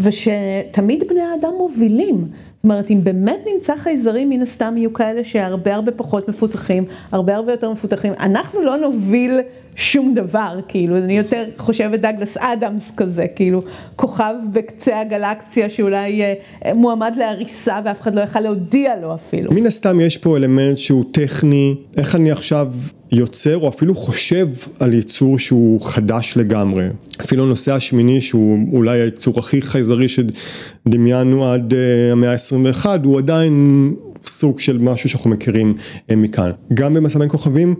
ושתמיד 0.00 1.04
בני 1.08 1.20
האדם 1.20 1.50
מובילים. 1.58 2.24
זאת 2.56 2.64
אומרת, 2.64 2.90
אם 2.90 3.00
באמת 3.04 3.38
נמצא 3.54 3.76
חייזרים, 3.76 4.30
מן 4.30 4.42
הסתם 4.42 4.74
יהיו 4.76 4.92
כאלה 4.92 5.24
שהרבה 5.24 5.74
הרבה 5.74 5.92
פחות 5.92 6.28
מפותחים, 6.28 6.84
הרבה 7.12 7.36
הרבה 7.36 7.52
יותר 7.52 7.70
מפותחים. 7.70 8.12
אנחנו 8.20 8.62
לא 8.62 8.76
נוביל 8.76 9.40
שום 9.74 10.14
דבר, 10.14 10.60
כאילו, 10.68 10.96
אני 10.96 11.18
יותר 11.18 11.44
חושבת 11.58 12.00
דגלס 12.00 12.36
אדמס 12.36 12.92
כזה, 12.96 13.26
כאילו, 13.26 13.62
כוכב 13.96 14.34
בקצה 14.52 15.00
הגלקציה 15.00 15.70
שאולי 15.70 16.22
אה, 16.22 16.34
מועמד 16.74 17.12
להריסה 17.16 17.80
ואף 17.84 18.00
אחד 18.00 18.14
לא 18.14 18.20
יכל 18.20 18.40
להודיע 18.40 18.96
לו 19.00 19.14
אפילו. 19.14 19.52
מן 19.52 19.66
הסתם 19.66 20.00
יש 20.00 20.18
פה 20.18 20.36
אלמנט 20.36 20.78
שהוא 20.78 21.04
טכני, 21.12 21.74
איך 21.96 22.14
אני 22.14 22.30
עכשיו 22.30 22.72
יוצר 23.12 23.56
או 23.56 23.68
אפילו 23.68 23.94
חושב 23.94 24.48
על 24.78 24.94
יצור 24.94 25.38
שהוא 25.38 25.80
חדש 25.80 26.32
לגמרי. 26.36 26.84
אפילו 27.20 27.44
הנושא 27.44 27.72
השמיני 27.72 28.20
שהוא 28.20 28.58
אולי 28.72 29.00
היצור 29.00 29.38
הכי 29.38 29.62
חייזרי 29.62 30.06
שדמיינו 30.08 31.46
עד 31.46 31.72
uh, 31.72 31.76
המאה 32.12 32.32
ה-21 32.32 32.86
הוא 33.04 33.18
עדיין 33.18 33.94
סוג 34.26 34.60
של 34.60 34.78
משהו 34.78 35.08
שאנחנו 35.08 35.30
מכירים 35.30 35.74
uh, 35.78 36.16
מכאן. 36.16 36.50
גם 36.74 36.94
במסע 36.94 37.18
בין 37.18 37.28
כוכבים 37.28 37.74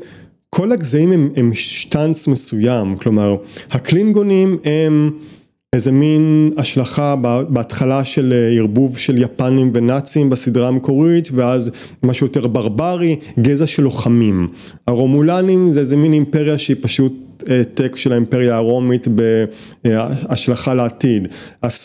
כל 0.50 0.72
הגזעים 0.72 1.12
הם, 1.12 1.30
הם 1.36 1.54
שטאנץ 1.54 2.28
מסוים, 2.28 2.96
כלומר 2.96 3.36
הקלינגונים 3.70 4.58
הם 4.64 5.10
איזה 5.76 5.92
מין 5.92 6.52
השלכה 6.56 7.16
בהתחלה 7.48 8.04
של 8.04 8.32
אה, 8.32 8.58
ערבוב 8.58 8.98
של 8.98 9.22
יפנים 9.22 9.70
ונאצים 9.74 10.30
בסדרה 10.30 10.68
המקורית 10.68 11.28
ואז 11.32 11.70
משהו 12.02 12.26
יותר 12.26 12.46
ברברי, 12.46 13.16
גזע 13.40 13.66
של 13.66 13.82
לוחמים. 13.82 14.48
הרומולנים 14.86 15.70
זה 15.70 15.80
איזה 15.80 15.96
מין 15.96 16.12
אימפריה 16.12 16.58
שהיא 16.58 16.76
פשוט 16.80 17.12
העתק 17.48 17.96
של 17.96 18.12
האימפריה 18.12 18.56
הרומית 18.56 19.08
בהשלכה 19.84 20.74
לעתיד. 20.74 21.28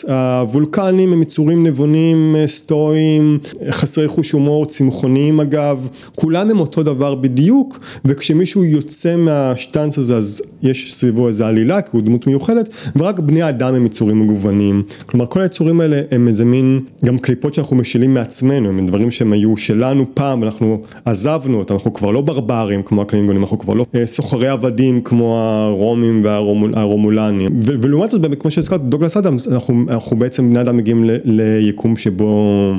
הוולקנים 0.08 1.12
הם 1.12 1.22
יצורים 1.22 1.66
נבונים, 1.66 2.36
סטואיים, 2.46 3.38
חסרי 3.70 4.08
חוש 4.08 4.30
הומור, 4.30 4.66
צמחוניים 4.66 5.40
אגב, 5.40 5.88
כולם 6.14 6.50
הם 6.50 6.60
אותו 6.60 6.82
דבר 6.82 7.14
בדיוק, 7.14 7.80
וכשמישהו 8.04 8.64
יוצא 8.64 9.16
מהשטאנץ 9.16 9.98
הזה 9.98 10.16
אז 10.16 10.42
יש 10.62 10.94
סביבו 10.94 11.28
איזה 11.28 11.46
עלילה, 11.46 11.82
כי 11.82 11.90
הוא 11.92 12.02
דמות 12.02 12.26
מיוחדת, 12.26 12.68
ורק 12.96 13.18
בני 13.18 13.48
אדם 13.48 13.74
הם 13.74 13.86
יצורים 13.86 14.20
מגוונים. 14.20 14.82
כלומר 15.06 15.26
כל 15.26 15.40
היצורים 15.40 15.80
האלה 15.80 16.02
הם 16.10 16.28
איזה 16.28 16.44
מין 16.44 16.80
גם 17.04 17.18
קליפות 17.18 17.54
שאנחנו 17.54 17.76
משילים 17.76 18.14
מעצמנו, 18.14 18.68
הם 18.68 18.86
דברים 18.86 19.10
שהם 19.10 19.32
היו 19.32 19.56
שלנו 19.56 20.06
פעם, 20.14 20.42
אנחנו 20.42 20.82
עזבנו 21.04 21.58
אותם, 21.58 21.74
אנחנו 21.74 21.94
כבר 21.94 22.10
לא 22.10 22.20
ברברים 22.20 22.82
כמו 22.82 23.02
הקלינגונים, 23.02 23.42
אנחנו 23.42 23.58
כבר 23.58 23.74
לא 23.74 23.86
אה, 23.94 24.06
סוחרי 24.06 24.48
עבדים 24.48 25.00
כמו 25.00 25.40
הרומים 25.48 26.24
והרומולנים 26.24 27.60
ולעומת 27.62 28.10
זאת 28.10 28.20
כמו 28.40 28.50
שהזכרת 28.50 28.82
דוגלס 28.82 29.16
אדמס 29.16 29.48
אנחנו, 29.48 29.84
אנחנו 29.88 30.16
בעצם 30.16 30.50
בני 30.50 30.60
אדם 30.60 30.76
מגיעים 30.76 31.04
ל, 31.04 31.10
ליקום 31.24 31.96
שבו 31.96 32.72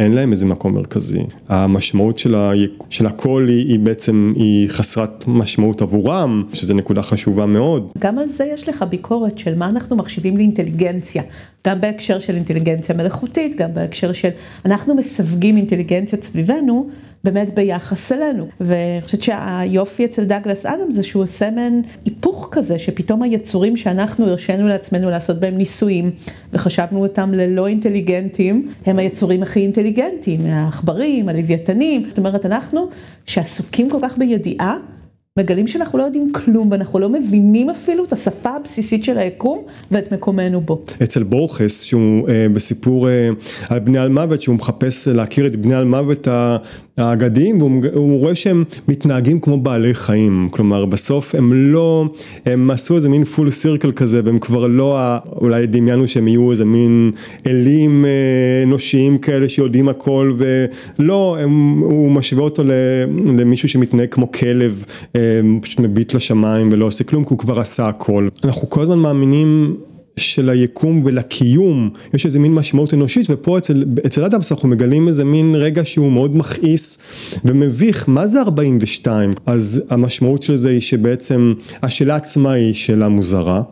אין 0.00 0.12
להם 0.12 0.32
איזה 0.32 0.46
מקום 0.46 0.74
מרכזי. 0.74 1.20
המשמעות 1.48 2.18
של, 2.18 2.34
ה... 2.34 2.52
של 2.90 3.06
הכל 3.06 3.46
היא, 3.48 3.68
היא 3.68 3.78
בעצם, 3.78 4.32
היא 4.36 4.68
חסרת 4.68 5.24
משמעות 5.28 5.82
עבורם, 5.82 6.44
שזו 6.52 6.74
נקודה 6.74 7.02
חשובה 7.02 7.46
מאוד. 7.46 7.88
גם 7.98 8.18
על 8.18 8.26
זה 8.26 8.44
יש 8.54 8.68
לך 8.68 8.84
ביקורת 8.90 9.38
של 9.38 9.54
מה 9.54 9.68
אנחנו 9.68 9.96
מחשיבים 9.96 10.36
לאינטליגנציה. 10.36 11.22
גם 11.66 11.80
בהקשר 11.80 12.18
של 12.18 12.34
אינטליגנציה 12.34 12.94
מלאכותית, 12.94 13.56
גם 13.56 13.74
בהקשר 13.74 14.12
של 14.12 14.28
אנחנו 14.64 14.94
מסווגים 14.94 15.56
אינטליגנציות 15.56 16.22
סביבנו. 16.22 16.88
באמת 17.24 17.54
ביחס 17.54 18.12
אלינו. 18.12 18.46
ואני 18.60 19.02
חושבת 19.02 19.22
שהיופי 19.22 20.04
אצל 20.04 20.24
דאגלס 20.24 20.66
אדם 20.66 20.90
זה 20.90 21.02
שהוא 21.02 21.22
עושה 21.22 21.50
מעין 21.50 21.82
היפוך 22.04 22.48
כזה, 22.52 22.78
שפתאום 22.78 23.22
היצורים 23.22 23.76
שאנחנו 23.76 24.26
הרשינו 24.26 24.68
לעצמנו 24.68 25.10
לעשות 25.10 25.40
בהם 25.40 25.56
ניסויים, 25.56 26.10
וחשבנו 26.52 27.02
אותם 27.02 27.32
ללא 27.34 27.66
אינטליגנטים, 27.66 28.68
הם 28.86 28.98
היצורים 28.98 29.42
הכי 29.42 29.60
אינטליגנטיים, 29.60 30.46
העכברים, 30.46 31.28
הלוויתנים. 31.28 32.04
זאת 32.08 32.18
אומרת, 32.18 32.46
אנחנו 32.46 32.88
שעסוקים 33.26 33.90
כל 33.90 33.98
כך 34.02 34.18
בידיעה, 34.18 34.76
מגלים 35.38 35.66
שאנחנו 35.66 35.98
לא 35.98 36.02
יודעים 36.02 36.32
כלום 36.32 36.68
ואנחנו 36.70 36.98
לא 36.98 37.08
מבינים 37.08 37.70
אפילו 37.70 38.04
את 38.04 38.12
השפה 38.12 38.50
הבסיסית 38.50 39.04
של 39.04 39.18
היקום 39.18 39.62
ואת 39.90 40.12
מקומנו 40.12 40.60
בו. 40.60 40.82
אצל 41.02 41.22
בורכס 41.22 41.82
שהוא 41.82 42.28
אה, 42.28 42.46
בסיפור 42.48 43.08
אה, 43.08 43.28
על 43.68 43.78
בני 43.78 43.98
על 43.98 44.08
מוות 44.08 44.42
שהוא 44.42 44.54
מחפש 44.54 45.08
להכיר 45.08 45.46
את 45.46 45.56
בני 45.56 45.74
על 45.74 45.84
מוות 45.84 46.28
האגדיים 46.98 47.62
והוא 47.62 48.20
רואה 48.20 48.34
שהם 48.34 48.64
מתנהגים 48.88 49.40
כמו 49.40 49.60
בעלי 49.60 49.94
חיים 49.94 50.48
כלומר 50.50 50.84
בסוף 50.84 51.34
הם 51.34 51.52
לא 51.52 52.04
הם 52.46 52.70
עשו 52.70 52.96
איזה 52.96 53.08
מין 53.08 53.24
פול 53.24 53.50
סירקל 53.50 53.92
כזה 53.92 54.20
והם 54.24 54.38
כבר 54.38 54.66
לא 54.66 54.98
אולי 55.40 55.66
דמיינו 55.66 56.08
שהם 56.08 56.28
יהיו 56.28 56.50
איזה 56.50 56.64
מין 56.64 57.10
אלים 57.46 58.04
אה, 58.04 58.10
אנושיים 58.62 59.18
כאלה 59.18 59.48
שיודעים 59.48 59.88
הכל 59.88 60.32
ולא 60.38 61.36
הם, 61.40 61.78
הוא 61.78 62.10
משווה 62.10 62.44
אותו 62.44 62.62
למישהו 63.38 63.68
שמתנהג 63.68 64.08
כמו 64.10 64.32
כלב. 64.32 64.84
אה, 65.16 65.20
פשוט 65.62 65.80
מביט 65.80 66.14
לשמיים 66.14 66.68
ולא 66.72 66.84
עושה 66.84 67.04
כלום 67.04 67.24
כי 67.24 67.28
הוא 67.30 67.38
כבר 67.38 67.60
עשה 67.60 67.88
הכל. 67.88 68.28
אנחנו 68.44 68.70
כל 68.70 68.82
הזמן 68.82 68.98
מאמינים 68.98 69.76
של 70.18 70.50
היקום 70.50 71.02
ולקיום 71.04 71.90
יש 72.14 72.26
איזה 72.26 72.38
מין 72.38 72.54
משמעות 72.54 72.94
אנושית 72.94 73.26
ופה 73.30 73.58
אצל, 73.58 73.84
אצל 74.06 74.24
אדמס 74.24 74.52
אנחנו 74.52 74.68
מגלים 74.68 75.08
איזה 75.08 75.24
מין 75.24 75.54
רגע 75.54 75.84
שהוא 75.84 76.12
מאוד 76.12 76.36
מכעיס 76.36 76.98
ומביך. 77.44 78.08
מה 78.08 78.26
זה 78.26 78.40
42 78.40 79.30
אז 79.46 79.82
המשמעות 79.90 80.42
של 80.42 80.56
זה 80.56 80.68
היא 80.68 80.80
שבעצם 80.80 81.54
השאלה 81.82 82.16
עצמה 82.16 82.52
היא 82.52 82.74
שאלה 82.74 83.08
מוזרה 83.08 83.62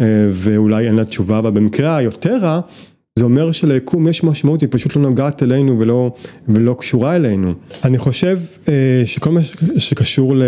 אה, 0.00 0.06
ואולי 0.32 0.86
אין 0.86 0.94
לה 0.94 1.04
תשובה 1.04 1.38
אבל 1.38 1.50
במקרה 1.50 1.96
היותר 1.96 2.38
רע 2.42 2.60
זה 3.18 3.24
אומר 3.24 3.52
שליקום 3.52 4.08
יש 4.08 4.24
משמעות, 4.24 4.60
היא 4.60 4.68
פשוט 4.72 4.96
לא 4.96 5.02
נוגעת 5.02 5.42
אלינו 5.42 5.78
ולא, 5.78 6.12
ולא 6.48 6.76
קשורה 6.78 7.16
אלינו. 7.16 7.54
אני 7.84 7.98
חושב 7.98 8.38
אה, 8.68 9.02
שכל 9.04 9.30
מה 9.30 9.40
שקשור 9.78 10.36
ל... 10.36 10.42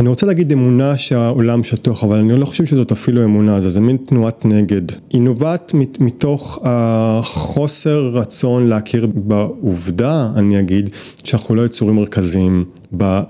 אני 0.00 0.08
רוצה 0.08 0.26
להגיד 0.26 0.52
אמונה 0.52 0.98
שהעולם 0.98 1.64
שטוח, 1.64 2.04
אבל 2.04 2.18
אני 2.18 2.40
לא 2.40 2.46
חושב 2.46 2.66
שזאת 2.66 2.92
אפילו 2.92 3.24
אמונה, 3.24 3.60
זה, 3.60 3.80
מין 3.80 3.96
תנועת 3.96 4.44
נגד. 4.44 4.82
היא 5.10 5.20
נובעת 5.20 5.72
מתוך 6.00 6.58
החוסר 6.62 8.10
רצון 8.14 8.66
להכיר 8.66 9.06
בעובדה, 9.14 10.30
אני 10.36 10.60
אגיד, 10.60 10.90
שאנחנו 11.24 11.54
לא 11.54 11.66
יצורים 11.66 11.96
מרכזיים 11.96 12.64
ב, 12.92 13.02
אה, 13.02 13.24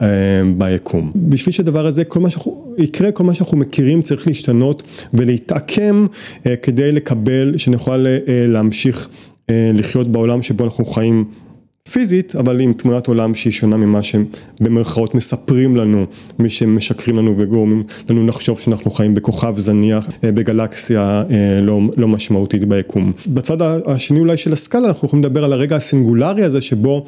ביקום. 0.58 1.12
בשביל 1.14 1.52
שהדבר 1.52 1.86
הזה, 1.86 2.04
כל 2.04 2.20
מה 2.20 2.30
שאנחנו, 2.30 2.74
יקרה, 2.78 3.12
כל 3.12 3.24
מה 3.24 3.34
שאנחנו 3.34 3.56
מכירים 3.56 4.02
צריך 4.02 4.26
להשתנות 4.26 4.82
ולהתעקם 5.14 6.06
אה, 6.46 6.56
כדי 6.56 6.92
לקבל, 6.92 7.54
שנוכל 7.56 8.06
אה, 8.06 8.44
להמשיך 8.46 9.08
לחיות 9.74 10.08
בעולם 10.12 10.42
שבו 10.42 10.64
אנחנו 10.64 10.84
חיים 10.84 11.24
פיזית, 11.92 12.36
אבל 12.36 12.60
עם 12.60 12.72
תמונת 12.72 13.06
עולם 13.06 13.34
שהיא 13.34 13.52
שונה 13.52 13.76
ממה 13.76 14.02
שהם 14.02 14.24
במרכאות 14.60 15.14
מספרים 15.14 15.76
לנו, 15.76 16.06
מי 16.38 16.48
שמשקרים 16.48 17.16
לנו 17.16 17.34
וגורמים 17.38 17.84
לנו 18.08 18.26
לחשוב 18.26 18.60
שאנחנו 18.60 18.90
חיים 18.90 19.14
בכוכב 19.14 19.58
זניח, 19.58 20.08
בגלקסיה 20.22 21.22
לא, 21.62 21.80
לא 21.96 22.08
משמעותית 22.08 22.64
ביקום. 22.64 23.12
בצד 23.28 23.62
השני 23.86 24.20
אולי 24.20 24.36
של 24.36 24.52
הסקאלה 24.52 24.88
אנחנו 24.88 25.08
יכולים 25.08 25.24
לדבר 25.24 25.44
על 25.44 25.52
הרגע 25.52 25.76
הסינגולרי 25.76 26.42
הזה 26.42 26.60
שבו 26.60 27.06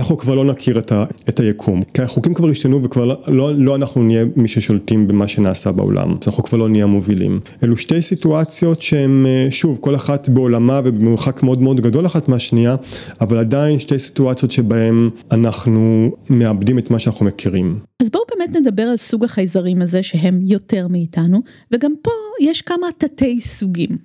אנחנו 0.00 0.16
כבר 0.16 0.34
לא 0.34 0.44
נכיר 0.44 0.78
את, 0.78 0.92
ה, 0.92 1.04
את 1.28 1.40
היקום, 1.40 1.82
כי 1.94 2.02
החוקים 2.02 2.34
כבר 2.34 2.48
השתנו 2.48 2.82
וכבר 2.82 3.04
לא, 3.04 3.22
לא, 3.26 3.54
לא 3.54 3.76
אנחנו 3.76 4.02
נהיה 4.02 4.24
מי 4.36 4.48
ששולטים 4.48 5.08
במה 5.08 5.28
שנעשה 5.28 5.72
בעולם, 5.72 6.16
אנחנו 6.26 6.42
כבר 6.42 6.58
לא 6.58 6.68
נהיה 6.68 6.86
מובילים. 6.86 7.40
אלו 7.64 7.76
שתי 7.76 8.02
סיטואציות 8.02 8.82
שהן 8.82 9.26
שוב 9.50 9.78
כל 9.80 9.94
אחת 9.94 10.28
בעולמה 10.28 10.80
ובמרחק 10.84 11.42
מאוד 11.42 11.62
מאוד 11.62 11.80
גדול 11.80 12.06
אחת 12.06 12.28
מהשנייה, 12.28 12.76
אבל 13.20 13.38
עדיין 13.38 13.78
שתי 13.78 13.98
סיטואציות 13.98 14.52
שבהן 14.52 15.10
אנחנו 15.30 16.10
מאבדים 16.30 16.78
את 16.78 16.90
מה 16.90 16.98
שאנחנו 16.98 17.26
מכירים. 17.26 17.78
אז 18.02 18.10
בואו 18.10 18.24
באמת 18.36 18.56
נדבר 18.56 18.82
על 18.82 18.96
סוג 18.96 19.24
החייזרים 19.24 19.82
הזה 19.82 20.02
שהם 20.02 20.40
יותר 20.42 20.88
מאיתנו, 20.88 21.42
וגם 21.72 21.92
פה 22.02 22.10
יש 22.40 22.62
כמה 22.62 22.86
תתי 22.98 23.40
סוגים. 23.40 23.98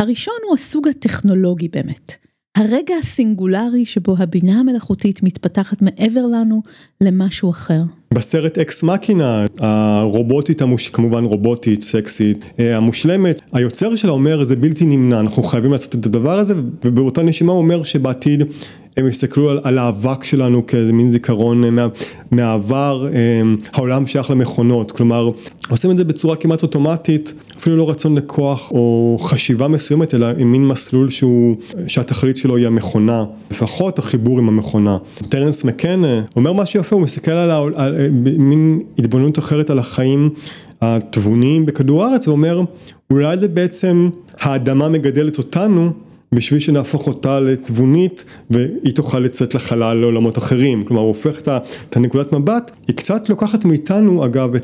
הראשון 0.00 0.34
הוא 0.48 0.54
הסוג 0.54 0.88
הטכנולוגי 0.88 1.68
באמת. 1.68 2.29
הרגע 2.56 2.94
הסינגולרי 3.00 3.86
שבו 3.86 4.14
הבינה 4.18 4.60
המלאכותית 4.60 5.22
מתפתחת 5.22 5.82
מעבר 5.82 6.26
לנו 6.26 6.62
למשהו 7.00 7.50
אחר. 7.50 7.82
בסרט 8.14 8.58
אקס 8.58 8.82
מקינה 8.82 9.44
הרובוטית 9.58 10.62
המוש... 10.62 10.88
כמובן 10.88 11.24
רובוטית 11.24 11.82
סקסית 11.82 12.44
המושלמת 12.58 13.42
היוצר 13.52 13.96
שלה 13.96 14.12
אומר 14.12 14.44
זה 14.44 14.56
בלתי 14.56 14.86
נמנע 14.86 15.20
אנחנו 15.20 15.42
חייבים 15.42 15.72
לעשות 15.72 15.94
את 15.94 16.06
הדבר 16.06 16.38
הזה 16.38 16.54
ובאותה 16.84 17.22
נשימה 17.22 17.52
הוא 17.52 17.60
אומר 17.60 17.82
שבעתיד 17.82 18.42
הם 18.96 19.08
יסתכלו 19.08 19.50
על, 19.50 19.60
על 19.62 19.78
האבק 19.78 20.24
שלנו 20.24 20.66
כאיזה 20.66 20.92
מין 20.92 21.10
זיכרון 21.10 21.74
מה, 21.74 21.86
מהעבר, 22.30 23.08
העולם 23.72 24.06
שייך 24.06 24.30
למכונות, 24.30 24.92
כלומר 24.92 25.30
עושים 25.68 25.90
את 25.90 25.96
זה 25.96 26.04
בצורה 26.04 26.36
כמעט 26.36 26.62
אוטומטית, 26.62 27.34
אפילו 27.58 27.76
לא 27.76 27.90
רצון 27.90 28.14
לכוח 28.14 28.70
או 28.70 29.16
חשיבה 29.20 29.68
מסוימת, 29.68 30.14
אלא 30.14 30.26
עם 30.38 30.52
מין 30.52 30.66
מסלול 30.66 31.08
שהוא, 31.08 31.56
שהתכלית 31.86 32.36
שלו 32.36 32.56
היא 32.56 32.66
המכונה, 32.66 33.24
לפחות 33.50 33.98
החיבור 33.98 34.38
עם 34.38 34.48
המכונה. 34.48 34.98
טרנס 35.28 35.64
מקן 35.64 36.02
אומר 36.36 36.52
משהו 36.52 36.80
יפה, 36.80 36.96
הוא 36.96 37.02
מסתכל 37.02 37.30
על, 37.30 37.50
על, 37.50 37.72
על 37.76 38.10
מין 38.38 38.80
התבוננות 38.98 39.38
אחרת 39.38 39.70
על 39.70 39.78
החיים 39.78 40.30
התבוניים 40.80 41.66
בכדור 41.66 42.04
הארץ, 42.04 42.28
ואומר 42.28 42.62
אולי 43.10 43.38
זה 43.38 43.48
בעצם 43.48 44.10
האדמה 44.40 44.88
מגדלת 44.88 45.38
אותנו 45.38 45.90
בשביל 46.34 46.60
שנהפוך 46.60 47.06
אותה 47.06 47.40
לתבונית 47.40 48.24
והיא 48.50 48.94
תוכל 48.94 49.18
לצאת 49.18 49.54
לחלל 49.54 49.96
לעולמות 49.96 50.38
אחרים, 50.38 50.84
כלומר 50.84 51.02
הוא 51.02 51.08
הופך 51.08 51.40
את 51.88 51.96
הנקודת 51.96 52.32
מבט, 52.32 52.70
היא 52.88 52.96
קצת 52.96 53.28
לוקחת 53.28 53.64
מאיתנו 53.64 54.24
אגב 54.24 54.54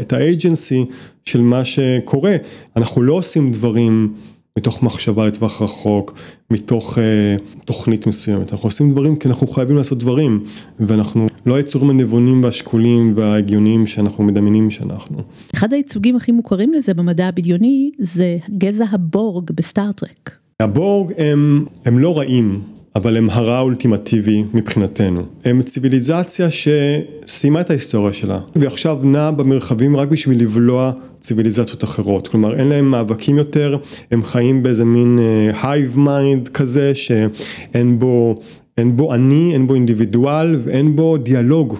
את 0.00 0.12
האג'נסי 0.12 0.84
של 1.24 1.40
מה 1.40 1.64
שקורה, 1.64 2.36
אנחנו 2.76 3.02
לא 3.02 3.12
עושים 3.12 3.52
דברים 3.52 4.14
מתוך 4.58 4.82
מחשבה 4.82 5.24
לטווח 5.24 5.62
רחוק, 5.62 6.14
מתוך 6.50 6.98
uh, 6.98 7.62
תוכנית 7.64 8.06
מסוימת, 8.06 8.52
אנחנו 8.52 8.66
עושים 8.66 8.90
דברים 8.90 9.16
כי 9.16 9.28
אנחנו 9.28 9.46
חייבים 9.46 9.76
לעשות 9.76 9.98
דברים 9.98 10.44
ואנחנו 10.80 11.26
לא 11.46 11.54
היצורים 11.54 11.90
הנבונים 11.90 12.44
והשקולים 12.44 13.12
וההגיוניים 13.16 13.86
שאנחנו 13.86 14.24
מדמיינים 14.24 14.70
שאנחנו. 14.70 15.18
אחד 15.54 15.72
הייצוגים 15.72 16.16
הכי 16.16 16.32
מוכרים 16.32 16.72
לזה 16.72 16.94
במדע 16.94 17.26
הבדיוני 17.26 17.90
זה 17.98 18.38
גזע 18.58 18.84
הבורג 18.92 19.50
בסטארטרק. 19.50 20.43
הבורג 20.60 21.12
הם, 21.18 21.64
הם 21.84 21.98
לא 21.98 22.18
רעים, 22.18 22.60
אבל 22.96 23.16
הם 23.16 23.30
הרע 23.30 23.56
האולטימטיבי 23.56 24.44
מבחינתנו. 24.54 25.22
הם 25.44 25.62
ציוויליזציה 25.62 26.48
שסיימה 26.50 27.60
את 27.60 27.70
ההיסטוריה 27.70 28.12
שלה, 28.12 28.40
ועכשיו 28.56 28.98
נעה 29.02 29.30
במרחבים 29.30 29.96
רק 29.96 30.08
בשביל 30.08 30.42
לבלוע 30.42 30.92
ציוויליזציות 31.20 31.84
אחרות. 31.84 32.28
כלומר 32.28 32.58
אין 32.58 32.66
להם 32.66 32.90
מאבקים 32.90 33.38
יותר, 33.38 33.76
הם 34.10 34.24
חיים 34.24 34.62
באיזה 34.62 34.84
מין 34.84 35.18
hive 35.62 35.94
אה, 35.94 35.98
mind 35.98 36.48
כזה 36.48 36.94
שאין 36.94 37.98
בו, 37.98 38.40
אין 38.78 38.96
בו 38.96 39.14
אני, 39.14 39.52
אין 39.52 39.66
בו 39.66 39.74
אינדיבידואל 39.74 40.56
ואין 40.64 40.96
בו 40.96 41.16
דיאלוג 41.16 41.78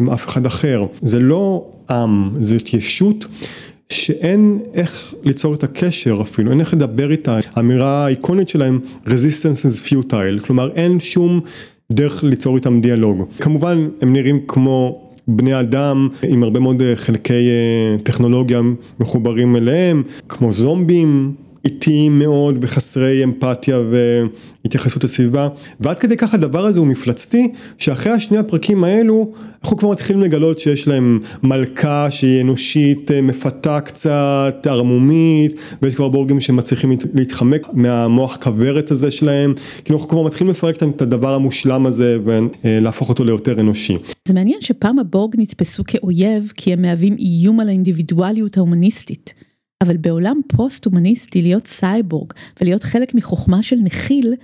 עם 0.00 0.10
אף 0.10 0.26
אחד 0.26 0.46
אחר. 0.46 0.82
זה 1.02 1.18
לא 1.18 1.70
עם, 1.90 2.30
זאת 2.40 2.74
ישות. 2.74 3.26
שאין 3.90 4.58
איך 4.74 5.14
ליצור 5.24 5.54
את 5.54 5.64
הקשר 5.64 6.18
אפילו, 6.22 6.50
אין 6.50 6.60
איך 6.60 6.74
לדבר 6.74 7.10
איתה, 7.10 7.38
האמירה 7.54 8.04
האיקונית 8.04 8.48
שלהם 8.48 8.78
resistance 9.06 9.64
is 9.64 9.88
futile, 9.88 10.46
כלומר 10.46 10.70
אין 10.74 11.00
שום 11.00 11.40
דרך 11.92 12.24
ליצור 12.24 12.56
איתם 12.56 12.80
דיאלוג. 12.80 13.24
כמובן 13.40 13.88
הם 14.00 14.12
נראים 14.12 14.40
כמו 14.46 15.06
בני 15.28 15.60
אדם 15.60 16.08
עם 16.22 16.42
הרבה 16.42 16.60
מאוד 16.60 16.82
חלקי 16.94 17.48
טכנולוגיה 18.02 18.60
מחוברים 19.00 19.56
אליהם, 19.56 20.02
כמו 20.28 20.52
זומבים. 20.52 21.32
איטיים 21.64 22.18
מאוד 22.18 22.58
וחסרי 22.60 23.24
אמפתיה 23.24 23.78
והתייחסות 24.64 25.04
לסביבה 25.04 25.48
ועד 25.80 25.98
כדי 25.98 26.16
כך 26.16 26.34
הדבר 26.34 26.66
הזה 26.66 26.80
הוא 26.80 26.86
מפלצתי 26.86 27.52
שאחרי 27.78 28.12
השני 28.12 28.38
הפרקים 28.38 28.84
האלו 28.84 29.32
אנחנו 29.62 29.76
כבר 29.76 29.90
מתחילים 29.90 30.22
לגלות 30.22 30.58
שיש 30.58 30.88
להם 30.88 31.20
מלכה 31.42 32.10
שהיא 32.10 32.40
אנושית 32.40 33.10
מפתה 33.22 33.80
קצת 33.80 34.66
ערמומית 34.70 35.54
ויש 35.82 35.94
כבר 35.94 36.08
בורגים 36.08 36.40
שמצליחים 36.40 36.92
להתחמק 37.14 37.66
מהמוח 37.72 38.36
כוורת 38.36 38.90
הזה 38.90 39.10
שלהם 39.10 39.54
כאילו 39.84 39.98
אנחנו 39.98 40.10
כבר 40.10 40.22
מתחילים 40.22 40.50
לפרק 40.50 40.76
את 40.76 41.02
הדבר 41.02 41.34
המושלם 41.34 41.86
הזה 41.86 42.18
ולהפוך 42.64 43.08
אותו 43.08 43.24
ליותר 43.24 43.60
אנושי. 43.60 43.96
זה 44.28 44.34
מעניין 44.34 44.60
שפעם 44.60 44.98
הבורג 44.98 45.34
נתפסו 45.38 45.82
כאויב 45.86 46.52
כי 46.56 46.72
הם 46.72 46.82
מהווים 46.82 47.16
איום 47.18 47.60
על 47.60 47.68
האינדיבידואליות 47.68 48.56
ההומניסטית. 48.56 49.34
אבל 49.82 49.96
בעולם 49.96 50.40
פוסט-הומניסטי 50.48 51.42
להיות 51.42 51.66
סייבורג 51.66 52.32
ולהיות 52.60 52.84
חלק 52.84 53.14
מחוכמה 53.14 53.62
של 53.62 53.76
נחיל 53.82 54.34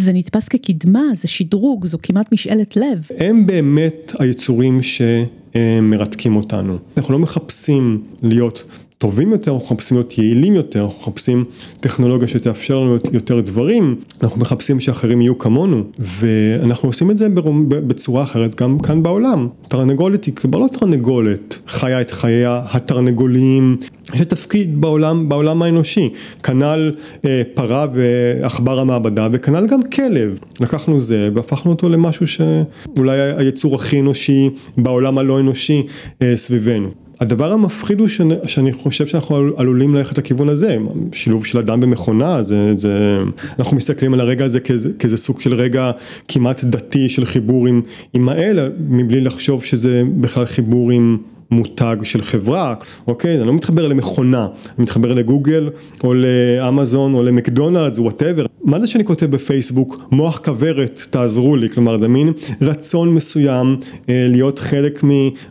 זה 0.00 0.12
נתפס 0.12 0.48
כקדמה, 0.48 1.02
זה 1.14 1.28
שדרוג, 1.28 1.86
זו 1.86 1.98
כמעט 2.02 2.32
משאלת 2.32 2.76
לב. 2.76 3.06
הם 3.18 3.46
באמת 3.46 4.12
היצורים 4.18 4.80
שמרתקים 4.82 6.36
אותנו. 6.36 6.78
אנחנו 6.96 7.12
לא 7.12 7.18
מחפשים 7.18 8.02
להיות 8.22 8.64
טובים 9.02 9.32
יותר, 9.32 9.54
אנחנו 9.54 9.74
מחפשים 9.74 9.96
להיות 9.96 10.18
יעילים 10.18 10.54
יותר, 10.54 10.84
אנחנו 10.84 10.98
מחפשים 11.02 11.44
טכנולוגיה 11.80 12.28
שתאפשר 12.28 12.78
לנו 12.78 12.96
יותר 13.12 13.40
דברים, 13.40 13.96
אנחנו 14.22 14.40
מחפשים 14.40 14.80
שאחרים 14.80 15.20
יהיו 15.20 15.38
כמונו, 15.38 15.82
ואנחנו 15.98 16.88
עושים 16.88 17.10
את 17.10 17.16
זה 17.16 17.28
בצורה 17.68 18.22
אחרת 18.22 18.54
גם 18.54 18.78
כאן 18.78 19.02
בעולם. 19.02 19.48
תרנגולת 19.68 20.24
היא 20.24 20.34
כבר 20.34 20.58
לא 20.58 20.66
תרנגולת, 20.72 21.58
חיה 21.66 22.00
את 22.00 22.10
חייה 22.10 22.62
התרנגוליים, 22.70 23.76
יש 24.14 24.20
תפקיד 24.20 24.80
בעולם, 24.80 25.28
בעולם 25.28 25.62
האנושי, 25.62 26.08
כנ"ל 26.42 26.94
אה, 27.24 27.42
פרה 27.54 27.86
ועכבר 27.94 28.80
המעבדה 28.80 29.28
וכנ"ל 29.32 29.66
גם 29.66 29.82
כלב, 29.82 30.38
לקחנו 30.60 31.00
זה 31.00 31.30
והפכנו 31.34 31.70
אותו 31.70 31.88
למשהו 31.88 32.26
שאולי 32.26 33.20
היצור 33.20 33.74
הכי 33.74 34.00
אנושי 34.00 34.50
בעולם 34.76 35.18
הלא 35.18 35.40
אנושי 35.40 35.86
אה, 36.22 36.32
סביבנו. 36.36 37.01
הדבר 37.22 37.52
המפחיד 37.52 38.00
הוא 38.00 38.08
שאני, 38.08 38.34
שאני 38.46 38.72
חושב 38.72 39.06
שאנחנו 39.06 39.36
עלולים 39.56 39.94
ללכת 39.94 40.18
לכיוון 40.18 40.48
הזה, 40.48 40.78
שילוב 41.12 41.46
של 41.46 41.58
אדם 41.58 41.80
במכונה, 41.80 42.42
זה, 42.42 42.72
זה, 42.76 43.18
אנחנו 43.58 43.76
מסתכלים 43.76 44.14
על 44.14 44.20
הרגע 44.20 44.44
הזה 44.44 44.60
כאיזה, 44.60 44.90
כאיזה 44.98 45.16
סוג 45.16 45.40
של 45.40 45.54
רגע 45.54 45.90
כמעט 46.28 46.64
דתי 46.64 47.08
של 47.08 47.24
חיבור 47.24 47.66
עם, 47.66 47.82
עם 48.14 48.28
האל, 48.28 48.72
מבלי 48.88 49.20
לחשוב 49.20 49.64
שזה 49.64 50.02
בכלל 50.20 50.44
חיבור 50.44 50.90
עם 50.90 51.18
מותג 51.52 51.96
של 52.02 52.22
חברה, 52.22 52.74
אוקיי? 53.06 53.38
אני 53.38 53.46
לא 53.46 53.52
מתחבר 53.52 53.88
למכונה, 53.88 54.46
אני 54.64 54.82
מתחבר 54.82 55.12
לגוגל 55.12 55.70
או 56.04 56.14
לאמזון 56.14 57.14
או 57.14 57.22
למקדונלדס, 57.22 57.98
whatever. 57.98 58.46
מה 58.64 58.80
זה 58.80 58.86
שאני 58.86 59.04
כותב 59.04 59.26
בפייסבוק, 59.26 60.02
מוח 60.10 60.40
כוורת, 60.44 61.02
תעזרו 61.10 61.56
לי, 61.56 61.68
כלומר 61.68 62.00
זה 62.00 62.08
מין 62.08 62.32
רצון 62.60 63.14
מסוים 63.14 63.76
אה, 64.08 64.26
להיות 64.28 64.58
חלק 64.58 65.04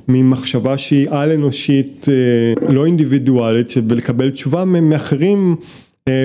ממחשבה 0.07 0.77
שהיא 0.77 1.09
על 1.09 1.31
אנושית, 1.31 2.07
אה, 2.09 2.73
לא 2.73 2.85
אינדיבידואלית, 2.85 3.73
ולקבל 3.89 4.29
תשובה 4.29 4.65
מאחרים. 4.65 5.55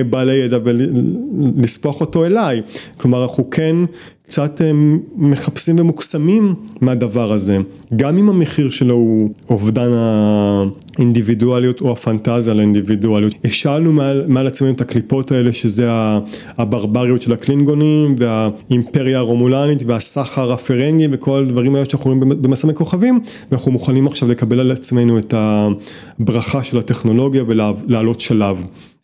בעלי 0.09 0.35
ידע 0.35 0.57
ולספוח 0.63 2.01
אותו 2.01 2.25
אליי, 2.25 2.61
כלומר 2.97 3.23
אנחנו 3.23 3.49
כן 3.49 3.75
קצת 4.27 4.61
מחפשים 5.15 5.75
ומוקסמים 5.79 6.55
מהדבר 6.81 7.33
הזה, 7.33 7.57
גם 7.95 8.17
אם 8.17 8.29
המחיר 8.29 8.69
שלו 8.69 8.93
הוא 8.93 9.29
אובדן 9.49 9.89
האינדיבידואליות 9.93 11.81
או 11.81 11.91
הפנטזיה 11.91 12.53
על 12.53 12.59
האינדיבידואליות. 12.59 13.33
השאלנו 13.43 13.93
מעל, 13.93 14.25
מעל 14.27 14.47
עצמנו 14.47 14.71
את 14.71 14.81
הקליפות 14.81 15.31
האלה 15.31 15.53
שזה 15.53 15.89
הברבריות 16.57 17.21
של 17.21 17.33
הקלינגונים 17.33 18.15
והאימפריה 18.19 19.17
הרומולנית 19.17 19.83
והסחר 19.85 20.51
הפרנגי 20.51 21.07
וכל 21.11 21.39
הדברים 21.47 21.75
האלה 21.75 21.85
שאנחנו 21.85 22.11
רואים 22.11 22.41
במסע 22.41 22.67
מכוכבים 22.67 23.19
ואנחנו 23.51 23.71
מוכנים 23.71 24.07
עכשיו 24.07 24.29
לקבל 24.29 24.59
על 24.59 24.71
עצמנו 24.71 25.17
את 25.17 25.33
הברכה 25.37 26.63
של 26.63 26.77
הטכנולוגיה 26.77 27.43
ולעלות 27.47 28.19
שלב. 28.19 28.57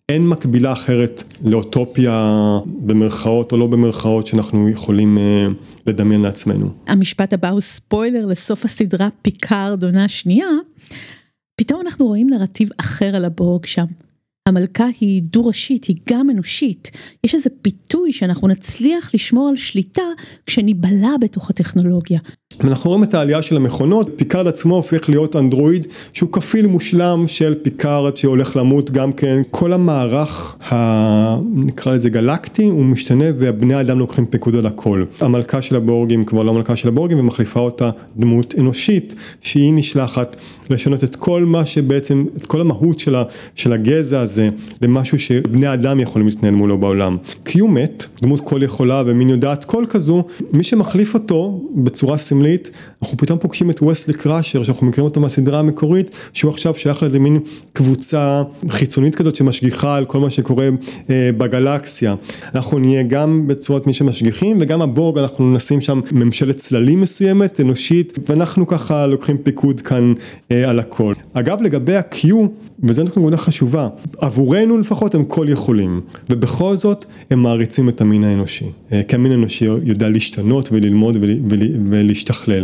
אין 0.10 0.28
מקבילה 0.28 0.74
אחרת 0.74 1.24
לאוטופיה 1.44 2.38
במרכאות 2.66 3.52
או 3.52 3.58
לא 3.58 3.68
במרכאות 3.68 4.28
שאנחנו 4.28 4.70
יכולים 4.70 5.18
אה, 5.18 5.48
לדמיין 5.88 6.22
לעצמנו. 6.22 6.70
המשפט 6.88 7.34
הבא 7.34 7.50
הוא 7.50 7.62
ספוילר 7.62 8.26
לסוף 8.26 8.66
הסדרה 8.66 9.08
פיקארד 9.22 9.84
עונה 9.84 10.08
שנייה. 10.08 10.48
פתאום 11.56 11.82
אנחנו 11.82 12.06
רואים 12.08 12.30
נרטיב 12.30 12.70
אחר 12.78 13.16
על 13.16 13.26
הבורג 13.26 13.66
שם. 13.66 13.86
המלכה 14.48 14.86
היא 15.00 15.22
דו-ראשית, 15.24 15.86
היא 15.86 15.96
גם 16.10 16.30
אנושית. 16.30 16.92
יש 17.24 17.36
איזה 17.36 17.50
פיתוי 17.62 18.14
שאנחנו 18.14 18.48
נצליח 18.48 19.16
לשמור 19.16 19.50
על 19.50 19.56
שליטה 19.56 20.02
כשניבלע 20.48 21.18
בתוך 21.22 21.50
הטכנולוגיה. 21.50 22.20
אנחנו 22.62 22.90
רואים 22.90 23.04
את 23.04 23.14
העלייה 23.14 23.42
של 23.42 23.56
המכונות, 23.56 24.10
פיקארד 24.16 24.48
עצמו 24.48 24.76
הופך 24.76 25.10
להיות 25.10 25.36
אנדרואיד 25.36 25.88
שהוא 26.14 26.30
כפיל 26.32 26.68
מושלם 26.68 27.24
של 27.28 27.56
פיקארד 27.62 28.18
שהולך 28.18 28.56
למות 28.56 28.92
גם 28.92 29.14
כן, 29.14 29.42
כל 29.52 29.74
המערך 29.74 30.56
ה... 30.72 31.38
נקרא 31.54 31.94
לזה 31.94 32.10
גלקטי 32.10 32.66
הוא 32.66 32.86
משתנה 32.86 33.26
ובני 33.38 33.74
האדם 33.74 34.00
לוקחים 34.00 34.26
פיקוד 34.26 34.56
על 34.56 34.66
הכל. 34.66 35.04
המלכה 35.22 35.62
של 35.62 35.76
הבורגים 35.76 36.24
כבר 36.24 36.44
לא 36.44 36.52
המלכה 36.52 36.76
של 36.76 36.88
הבורגים 36.88 37.20
ומחליפה 37.20 37.60
אותה 37.60 37.90
דמות 38.18 38.56
אנושית 38.60 39.16
שהיא 39.42 39.74
נשלחת 39.74 40.36
לשנות 40.70 41.04
את 41.04 41.16
כל 41.16 41.46
מה 41.46 41.66
שבעצם, 41.66 42.26
את 42.38 42.46
כל 42.46 42.62
המהות 42.62 43.00
של, 43.00 43.16
ה... 43.16 43.24
של 43.56 43.74
הגזע 43.74 44.22
הזה 44.22 44.50
למשהו 44.82 45.20
שבני 45.20 45.74
אדם 45.74 46.00
יכולים 46.00 46.28
להתנהל 46.28 46.54
מולו 46.54 46.78
בעולם. 46.78 47.18
Q 47.44 47.68
מת, 47.68 48.06
דמות 48.22 48.40
כל 48.40 48.64
יכולה 48.64 49.04
ומין 49.06 49.30
יודעת 49.30 49.66
כל 49.66 49.86
כזו, 49.90 50.24
מי 50.54 50.64
שמחליף 50.64 51.14
אותו 51.14 51.62
בצורה 51.76 52.18
סמלית 52.18 52.43
סמלית, 52.44 52.70
אנחנו 53.04 53.18
פתאום 53.18 53.40
פוגשים 53.40 53.70
את 53.70 53.84
וסלי 53.84 54.14
קראשר 54.14 54.64
שאנחנו 54.64 54.88
מכירים 54.88 55.06
אותו 55.06 55.20
מהסדרה 55.20 55.60
המקורית, 55.60 56.12
שהוא 56.34 56.52
עכשיו 56.52 56.76
שייך 56.76 57.04
לאיזה 57.04 57.20
מין 57.20 57.40
קבוצה 57.74 58.44
חיצונית 58.70 59.16
כזאת 59.16 59.36
שמשגיחה 59.36 59.96
על 59.96 60.06
כל 60.06 60.20
מה 60.20 60.30
שקורה 60.30 60.70
אה, 61.10 61.30
בגלקסיה. 61.38 62.16
אנחנו 62.56 62.80
נהיה 62.80 63.04
גם 63.04 63.48
בצורת 63.48 63.88
מי 63.88 63.94
שמשגיחים 63.94 64.58
וגם 64.62 64.82
הבורג 64.82 65.18
אנחנו 65.18 65.54
נשים 65.54 65.82
שם 65.82 66.02
ממשלת 66.12 66.58
צללים 66.58 67.02
מסוימת, 67.02 67.60
אנושית, 67.60 68.20
ואנחנו 68.30 68.68
ככה 68.68 69.08
לוקחים 69.08 69.38
פיקוד 69.38 69.82
כאן 69.82 70.14
אה, 70.52 70.70
על 70.70 70.80
הכל. 70.80 71.14
אגב 71.34 71.62
לגבי 71.62 71.96
ה-Q, 71.96 72.28
וזו 72.84 73.04
נקודה 73.04 73.38
חשובה, 73.38 73.88
עבורנו 74.22 74.78
לפחות 74.78 75.16
הם 75.16 75.26
כל 75.26 75.46
יכולים, 75.50 76.02
ובכל 76.30 76.76
זאת 76.76 77.06
הם 77.32 77.44
מעריצים 77.44 77.90
את 77.90 78.02
המין 78.02 78.24
האנושי, 78.24 78.66
אה, 78.92 79.02
כי 79.08 79.16
המין 79.16 79.32
האנושי 79.32 79.66
יודע 79.84 80.10
להשתנות 80.10 80.70
וללמוד 80.72 81.18
ולהשתכלל. 81.86 82.64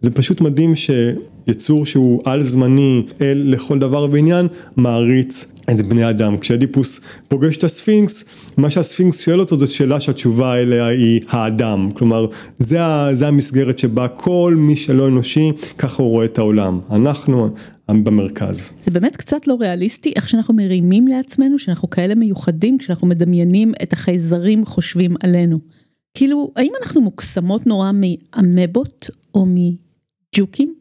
זה 0.00 0.10
פשוט 0.10 0.40
מדהים 0.40 0.72
שיצור 0.76 1.86
שהוא 1.86 2.22
על 2.24 2.42
זמני 2.42 3.02
אל 3.20 3.42
לכל 3.46 3.78
דבר 3.78 4.08
ועניין 4.12 4.46
מעריץ 4.76 5.52
את 5.70 5.88
בני 5.88 6.10
אדם. 6.10 6.36
כשאדיפוס 6.38 7.00
פוגש 7.28 7.56
את 7.56 7.64
הספינקס, 7.64 8.24
מה 8.56 8.70
שהספינקס 8.70 9.20
שואל 9.20 9.40
אותו 9.40 9.56
זו 9.56 9.74
שאלה 9.74 10.00
שהתשובה 10.00 10.56
אליה 10.56 10.86
היא 10.86 11.20
האדם. 11.28 11.90
כלומר, 11.94 12.26
זה, 12.58 12.78
זה 13.12 13.28
המסגרת 13.28 13.78
שבה 13.78 14.08
כל 14.08 14.54
מי 14.58 14.76
שלא 14.76 15.08
אנושי, 15.08 15.52
ככה 15.78 16.02
הוא 16.02 16.10
רואה 16.10 16.24
את 16.24 16.38
העולם. 16.38 16.80
אנחנו, 16.90 17.50
במרכז. 17.92 18.70
זה 18.84 18.90
באמת 18.90 19.16
קצת 19.16 19.46
לא 19.46 19.56
ריאליסטי 19.60 20.12
איך 20.16 20.28
שאנחנו 20.28 20.54
מרימים 20.54 21.08
לעצמנו 21.08 21.58
שאנחנו 21.58 21.90
כאלה 21.90 22.14
מיוחדים 22.14 22.78
כשאנחנו 22.78 23.06
מדמיינים 23.06 23.72
את 23.82 23.92
החייזרים 23.92 24.64
חושבים 24.64 25.14
עלינו. 25.22 25.79
כאילו 26.14 26.52
האם 26.56 26.72
אנחנו 26.82 27.00
מוקסמות 27.00 27.66
נורא 27.66 27.90
מאמבות 27.94 29.10
או 29.34 29.46
מג'וקים? 29.46 30.74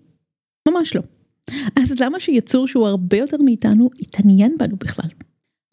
ממש 0.67 0.95
לא. 0.95 1.01
אז 1.75 1.99
למה 1.99 2.19
שיצור 2.19 2.67
שהוא 2.67 2.87
הרבה 2.87 3.17
יותר 3.17 3.37
מאיתנו 3.37 3.89
יתעניין 3.99 4.55
בנו 4.59 4.75
בכלל? 4.75 5.09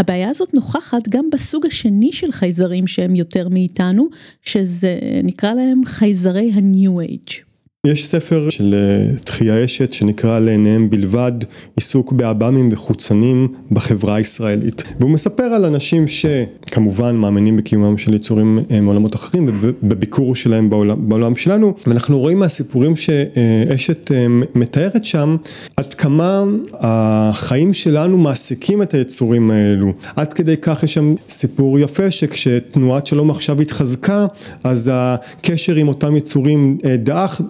הבעיה 0.00 0.30
הזאת 0.30 0.54
נוכחת 0.54 1.08
גם 1.08 1.30
בסוג 1.32 1.66
השני 1.66 2.12
של 2.12 2.32
חייזרים 2.32 2.86
שהם 2.86 3.14
יותר 3.14 3.48
מאיתנו, 3.48 4.08
שזה 4.42 4.98
נקרא 5.24 5.54
להם 5.54 5.84
חייזרי 5.84 6.52
ה-New 6.52 7.10
Age. 7.10 7.45
יש 7.86 8.06
ספר 8.06 8.48
של 8.50 8.74
אה, 8.74 9.16
תחייה 9.24 9.64
אשת 9.64 9.92
שנקרא 9.92 10.38
לעיניהם 10.38 10.90
בלבד 10.90 11.32
עיסוק 11.76 12.12
בעב"מים 12.12 12.68
וחוצנים 12.72 13.48
בחברה 13.72 14.16
הישראלית. 14.16 14.82
והוא 15.00 15.10
מספר 15.10 15.42
על 15.42 15.64
אנשים 15.64 16.04
שכמובן 16.08 17.16
מאמינים 17.16 17.56
בקיומם 17.56 17.98
של 17.98 18.14
יצורים 18.14 18.58
אה, 18.70 18.80
מעולמות 18.80 19.14
אחרים 19.14 19.60
ובביקור 19.60 20.36
שלהם 20.36 20.70
בעולם, 20.70 21.08
בעולם 21.08 21.36
שלנו. 21.36 21.74
ואנחנו 21.86 22.18
רואים 22.18 22.38
מהסיפורים 22.38 22.96
שאשת 22.96 24.12
אה, 24.12 24.26
מתארת 24.54 25.04
שם 25.04 25.36
עד 25.76 25.94
כמה 25.94 26.44
החיים 26.72 27.72
שלנו 27.72 28.18
מעסיקים 28.18 28.82
את 28.82 28.94
היצורים 28.94 29.50
האלו. 29.50 29.92
עד 30.16 30.32
כדי 30.32 30.56
כך 30.56 30.82
יש 30.82 30.94
שם 30.94 31.14
סיפור 31.28 31.78
יפה 31.78 32.10
שכשתנועת 32.10 33.06
שלום 33.06 33.30
עכשיו 33.30 33.60
התחזקה 33.60 34.26
אז 34.64 34.90
הקשר 34.92 35.74
עם 35.74 35.88
אותם 35.88 36.16
יצורים 36.16 36.78
דעך 37.02 37.40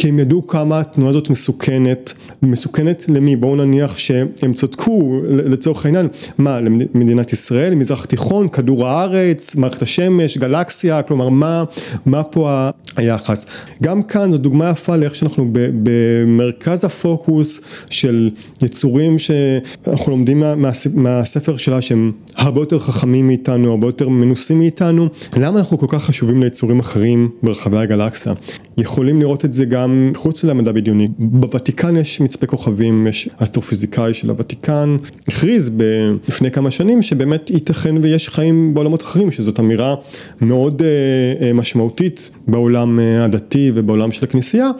כי 0.00 0.08
הם 0.08 0.18
ידעו 0.18 0.46
כמה 0.46 0.80
התנועה 0.80 1.10
הזאת 1.10 1.30
מסוכנת, 1.30 2.14
מסוכנת 2.42 3.04
למי? 3.08 3.36
בואו 3.36 3.56
נניח 3.56 3.98
שהם 3.98 4.52
צדקו 4.54 5.20
לצורך 5.28 5.84
העניין, 5.84 6.08
מה 6.38 6.60
למדינת 6.60 7.32
ישראל, 7.32 7.74
מזרח 7.74 8.04
תיכון, 8.04 8.48
כדור 8.48 8.86
הארץ, 8.86 9.56
מערכת 9.56 9.82
השמש, 9.82 10.38
גלקסיה, 10.38 11.02
כלומר 11.02 11.28
מה, 11.28 11.64
מה 12.06 12.22
פה 12.22 12.68
היחס. 12.96 13.46
גם 13.82 14.02
כאן 14.02 14.32
זו 14.32 14.38
דוגמה 14.38 14.70
יפה 14.70 14.96
לאיך 14.96 15.16
שאנחנו 15.16 15.50
במרכז 15.52 16.84
הפוקוס 16.84 17.60
של 17.90 18.30
יצורים 18.62 19.18
שאנחנו 19.18 20.10
לומדים 20.10 20.40
מה, 20.40 20.54
מה, 20.54 20.70
מהספר 20.94 21.56
שלה 21.56 21.80
שהם 21.80 22.12
הרבה 22.36 22.60
יותר 22.60 22.78
חכמים 22.78 23.26
מאיתנו, 23.26 23.70
הרבה 23.70 23.86
יותר 23.86 24.08
מנוסים 24.08 24.58
מאיתנו, 24.58 25.08
למה 25.36 25.58
אנחנו 25.58 25.78
כל 25.78 25.86
כך 25.88 26.04
חשובים 26.04 26.42
ליצורים 26.42 26.80
אחרים 26.80 27.30
ברחבי 27.42 27.76
הגלקסיה? 27.76 28.32
יכולים 28.78 29.20
לראות 29.20 29.44
את 29.44 29.52
זה 29.52 29.64
גם 29.64 30.12
חוץ 30.14 30.44
למדע 30.44 30.72
בדיוני, 30.72 31.08
בוותיקן 31.18 31.96
יש 31.96 32.20
מצפה 32.20 32.46
כוכבים, 32.46 33.06
יש 33.06 33.28
אסטרופיזיקאי 33.38 34.14
של 34.14 34.30
הוותיקן, 34.30 34.96
הכריז 35.28 35.70
ב- 35.76 36.12
לפני 36.28 36.50
כמה 36.50 36.70
שנים 36.70 37.02
שבאמת 37.02 37.50
ייתכן 37.50 37.94
ויש 38.02 38.28
חיים 38.28 38.74
בעולמות 38.74 39.02
אחרים, 39.02 39.30
שזאת 39.30 39.60
אמירה 39.60 39.94
מאוד 40.40 40.82
אה, 40.82 41.46
אה, 41.46 41.52
משמעותית 41.52 42.30
בעולם 42.48 43.00
אה, 43.00 43.24
הדתי 43.24 43.72
ובעולם 43.74 44.12
של 44.12 44.24
הכנסייה, 44.24 44.70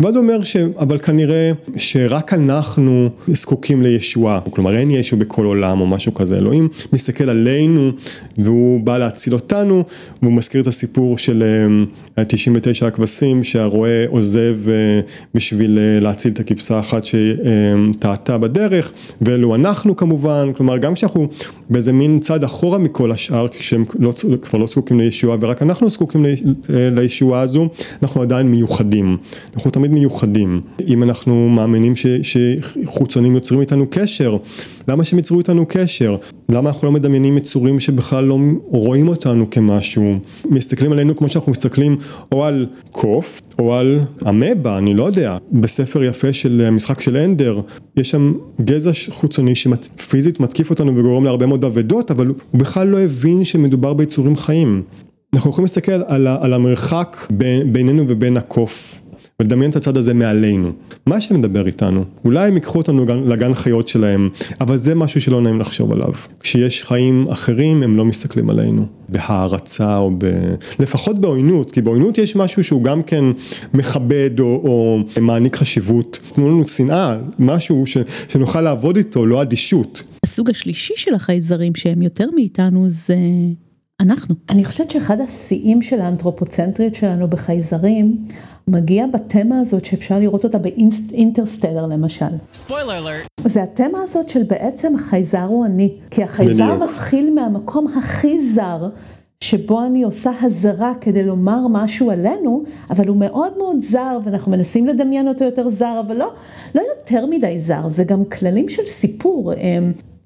ואז 0.00 0.14
הוא 0.14 0.22
אומר 0.22 0.42
ש... 0.42 0.56
אבל 0.56 0.98
כנראה 0.98 1.52
שרק 1.76 2.32
אנחנו 2.32 3.08
זקוקים 3.28 3.82
לישועה, 3.82 4.40
כלומר 4.50 4.76
אין 4.76 4.90
ישו 4.90 5.16
בכל 5.16 5.44
עולם 5.44 5.80
או 5.80 5.86
משהו 5.86 6.14
כזה, 6.14 6.36
אלוהים 6.36 6.68
מסתכל 6.98 7.30
עלינו 7.30 7.90
והוא 8.38 8.80
בא 8.80 8.98
להציל 8.98 9.34
אותנו, 9.34 9.84
והוא 10.22 10.32
מזכיר 10.32 10.60
את 10.60 10.66
הסיפור 10.66 11.18
של 11.18 11.42
99 12.28 12.84
אה, 12.84 12.88
הכבשים 12.88 13.44
שהרועה 13.44 14.06
עוזב 14.08 14.68
אה, 14.68 14.74
בשביל 15.34 15.78
אה, 15.78 16.00
להציל 16.00 16.32
את 16.32 16.40
הכבשה 16.40 16.76
האחת 16.76 17.02
שטעתה 17.04 18.38
בדרך, 18.38 18.92
ואלו 19.20 19.54
אנחנו 19.54 19.96
כמובן, 19.96 20.50
כלומר 20.56 20.78
גם 20.78 20.94
כשאנחנו 20.94 21.28
באיזה 21.70 21.92
מין 21.92 22.18
צד 22.20 22.44
אחורה 22.44 22.78
מכל 22.78 23.12
השאר, 23.12 23.48
כשהם 23.48 23.84
לא, 23.98 24.12
כבר 24.42 24.58
לא 24.58 24.66
זקוקים 24.66 25.00
לישועה 25.00 25.36
ורק 25.40 25.62
אנחנו 25.62 25.88
זקוקים 25.88 26.26
לישועה 26.68 27.40
הזו, 27.40 27.68
אנחנו 28.02 28.22
עדיין 28.22 28.46
מיוחדים, 28.50 29.16
אנחנו 29.54 29.70
תמיד 29.70 29.90
מיוחדים, 29.90 30.60
אם 30.88 31.02
אנחנו 31.02 31.48
מאמינים 31.48 31.96
ש, 31.96 32.06
שחוצונים 32.22 33.34
יוצרים 33.34 33.60
איתנו 33.60 33.86
קשר, 33.90 34.36
למה 34.88 35.04
שהם 35.04 35.18
יצרו 35.18 35.38
איתנו 35.38 35.64
קשר? 35.68 36.16
למה 36.48 36.70
אנחנו 36.70 36.86
לא 36.86 36.92
מדמיינים 36.92 37.36
יצורים 37.36 37.80
שבכלל 37.80 38.24
לא 38.24 38.38
רואים 38.66 39.08
אותנו 39.08 39.50
כמשהו? 39.50 40.14
מסתכלים 40.50 40.92
עלינו 40.92 41.16
כמו 41.16 41.28
שאנחנו 41.28 41.52
מסתכלים 41.52 41.96
או 42.32 42.44
על 42.44 42.66
קוף 42.90 43.40
או 43.58 43.74
על 43.74 44.00
אמבה, 44.28 44.78
אני 44.78 44.94
לא 44.94 45.04
יודע. 45.04 45.36
בספר 45.52 46.04
יפה 46.04 46.32
של 46.32 46.70
משחק 46.70 47.00
של 47.00 47.16
אנדר, 47.16 47.60
יש 47.96 48.10
שם 48.10 48.32
גזע 48.64 48.90
חוצוני 49.10 49.54
שפיזית 49.54 50.40
מתקיף 50.40 50.70
אותנו 50.70 50.96
וגורם 50.96 51.24
להרבה 51.24 51.46
מאוד 51.46 51.64
אבדות, 51.64 52.10
אבל 52.10 52.26
הוא 52.26 52.36
בכלל 52.54 52.86
לא 52.86 53.00
הבין 53.00 53.44
שמדובר 53.44 53.94
ביצורים 53.94 54.36
חיים. 54.36 54.82
אנחנו 55.34 55.50
יכולים 55.50 55.64
להסתכל 55.64 55.92
על, 55.92 56.26
על 56.26 56.52
המרחק 56.52 57.26
בינינו 57.72 58.04
ובין 58.08 58.36
הקוף. 58.36 59.00
ולדמיין 59.42 59.70
את 59.70 59.76
הצד 59.76 59.96
הזה 59.96 60.14
מעלינו. 60.14 60.72
מה 61.06 61.20
שמדבר 61.20 61.66
איתנו, 61.66 62.04
אולי 62.24 62.48
הם 62.48 62.54
ייקחו 62.54 62.78
אותנו 62.78 63.04
לגן 63.04 63.54
חיות 63.54 63.88
שלהם, 63.88 64.28
אבל 64.60 64.76
זה 64.76 64.94
משהו 64.94 65.20
שלא 65.20 65.42
נעים 65.42 65.60
לחשוב 65.60 65.92
עליו. 65.92 66.12
כשיש 66.40 66.84
חיים 66.84 67.28
אחרים 67.28 67.82
הם 67.82 67.96
לא 67.96 68.04
מסתכלים 68.04 68.50
עלינו 68.50 68.86
בהערצה 69.08 69.98
או 69.98 70.10
ב... 70.18 70.24
לפחות 70.78 71.18
בעוינות, 71.18 71.70
כי 71.70 71.82
בעוינות 71.82 72.18
יש 72.18 72.36
משהו 72.36 72.64
שהוא 72.64 72.82
גם 72.82 73.02
כן 73.02 73.24
מכבד 73.74 74.40
או, 74.40 74.46
או 74.46 74.98
מעניק 75.20 75.56
חשיבות. 75.56 76.20
תנו 76.34 76.48
לנו 76.48 76.64
שנאה, 76.64 77.16
משהו 77.38 77.86
ש... 77.86 77.96
שנוכל 78.28 78.60
לעבוד 78.60 78.96
איתו, 78.96 79.26
לא 79.26 79.42
אדישות. 79.42 80.02
הסוג 80.24 80.50
השלישי 80.50 80.94
של 80.96 81.14
החייזרים 81.14 81.74
שהם 81.74 82.02
יותר 82.02 82.26
מאיתנו 82.34 82.84
זה 82.88 83.16
אנחנו. 84.00 84.34
אני 84.50 84.64
חושבת 84.64 84.90
שאחד 84.90 85.20
השיאים 85.20 85.82
של 85.82 86.00
האנתרופוצנטריות 86.00 86.94
שלנו 86.94 87.28
בחייזרים 87.28 88.16
מגיע 88.68 89.06
בתמה 89.06 89.60
הזאת 89.60 89.84
שאפשר 89.84 90.18
לראות 90.18 90.44
אותה 90.44 90.58
באינטרסטלר 90.58 91.86
למשל. 91.86 92.24
Spoiler 92.54 92.70
alert. 92.70 93.48
זה 93.48 93.62
התמה 93.62 93.98
הזאת 94.02 94.30
של 94.30 94.42
בעצם 94.42 94.94
החייזר 94.94 95.42
הוא 95.42 95.66
אני. 95.66 95.96
כי 96.10 96.22
החייזר 96.22 96.74
בדיוק. 96.74 96.90
מתחיל 96.90 97.34
מהמקום 97.34 97.86
הכי 97.98 98.40
זר, 98.40 98.88
שבו 99.40 99.84
אני 99.84 100.02
עושה 100.02 100.30
הזרה 100.42 100.92
כדי 101.00 101.22
לומר 101.22 101.66
משהו 101.70 102.10
עלינו, 102.10 102.62
אבל 102.90 103.08
הוא 103.08 103.16
מאוד 103.16 103.58
מאוד 103.58 103.76
זר, 103.80 104.18
ואנחנו 104.24 104.52
מנסים 104.52 104.86
לדמיין 104.86 105.28
אותו 105.28 105.44
יותר 105.44 105.70
זר, 105.70 106.00
אבל 106.06 106.16
לא, 106.16 106.32
לא 106.74 106.82
יותר 106.96 107.26
מדי 107.26 107.60
זר, 107.60 107.88
זה 107.88 108.04
גם 108.04 108.24
כללים 108.24 108.68
של 108.68 108.86
סיפור. 108.86 109.52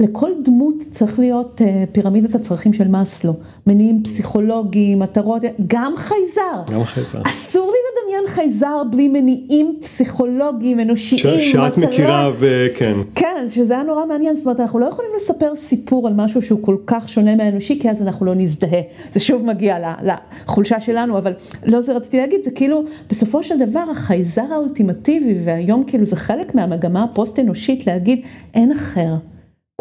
לכל 0.03 0.31
דמות 0.45 0.75
צריך 0.91 1.19
להיות 1.19 1.61
אה, 1.65 1.85
פירמידת 1.93 2.35
הצרכים 2.35 2.73
של 2.73 2.88
מאסלו, 2.88 3.35
מניעים 3.67 4.03
פסיכולוגיים, 4.05 4.99
מטרות, 4.99 5.43
גם 5.67 5.93
חייזר. 5.97 6.75
גם 6.75 6.85
חייזר. 6.85 7.23
אסור 7.25 7.71
לי 7.73 7.77
לדמיין 7.88 8.29
חייזר 8.35 8.83
בלי 8.91 9.09
מניעים 9.09 9.77
פסיכולוגיים, 9.81 10.81
אנושיים, 10.81 11.21
ש- 11.21 11.53
שאת 11.53 11.79
מטרה. 11.79 11.91
מכירה 11.91 12.31
וכן. 12.38 12.97
כן, 13.15 13.47
שזה 13.49 13.75
היה 13.75 13.83
נורא 13.83 14.07
מעניין, 14.07 14.35
זאת 14.35 14.45
אומרת, 14.47 14.61
אנחנו 14.61 14.79
לא 14.79 14.87
יכולים 14.87 15.11
לספר 15.17 15.57
סיפור 15.57 16.07
על 16.09 16.15
משהו 16.17 16.43
שהוא 16.43 16.59
כל 16.62 16.77
כך 16.87 17.09
שונה 17.09 17.37
מהאנושי, 17.37 17.79
כי 17.81 17.91
אז 17.91 18.03
אנחנו 18.03 18.27
לא 18.27 18.35
נזדהה. 18.35 18.81
זה 19.12 19.21
שוב 19.21 19.45
מגיע 19.45 19.77
לחולשה 20.03 20.81
שלנו, 20.81 21.19
אבל 21.19 21.33
לא 21.67 21.81
זה 21.81 21.93
רציתי 21.93 22.19
להגיד, 22.19 22.41
זה 22.45 22.51
כאילו, 22.51 22.83
בסופו 23.11 23.43
של 23.43 23.59
דבר, 23.59 23.85
החייזר 23.91 24.45
האולטימטיבי, 24.53 25.35
והיום 25.45 25.85
כאילו 25.87 26.05
זה 26.05 26.17
חלק 26.17 26.55
מהמגמה 26.55 27.03
הפוסט-אנושית 27.03 27.87
להגיד, 27.87 28.21
אין 28.55 28.73
אחר, 28.73 29.15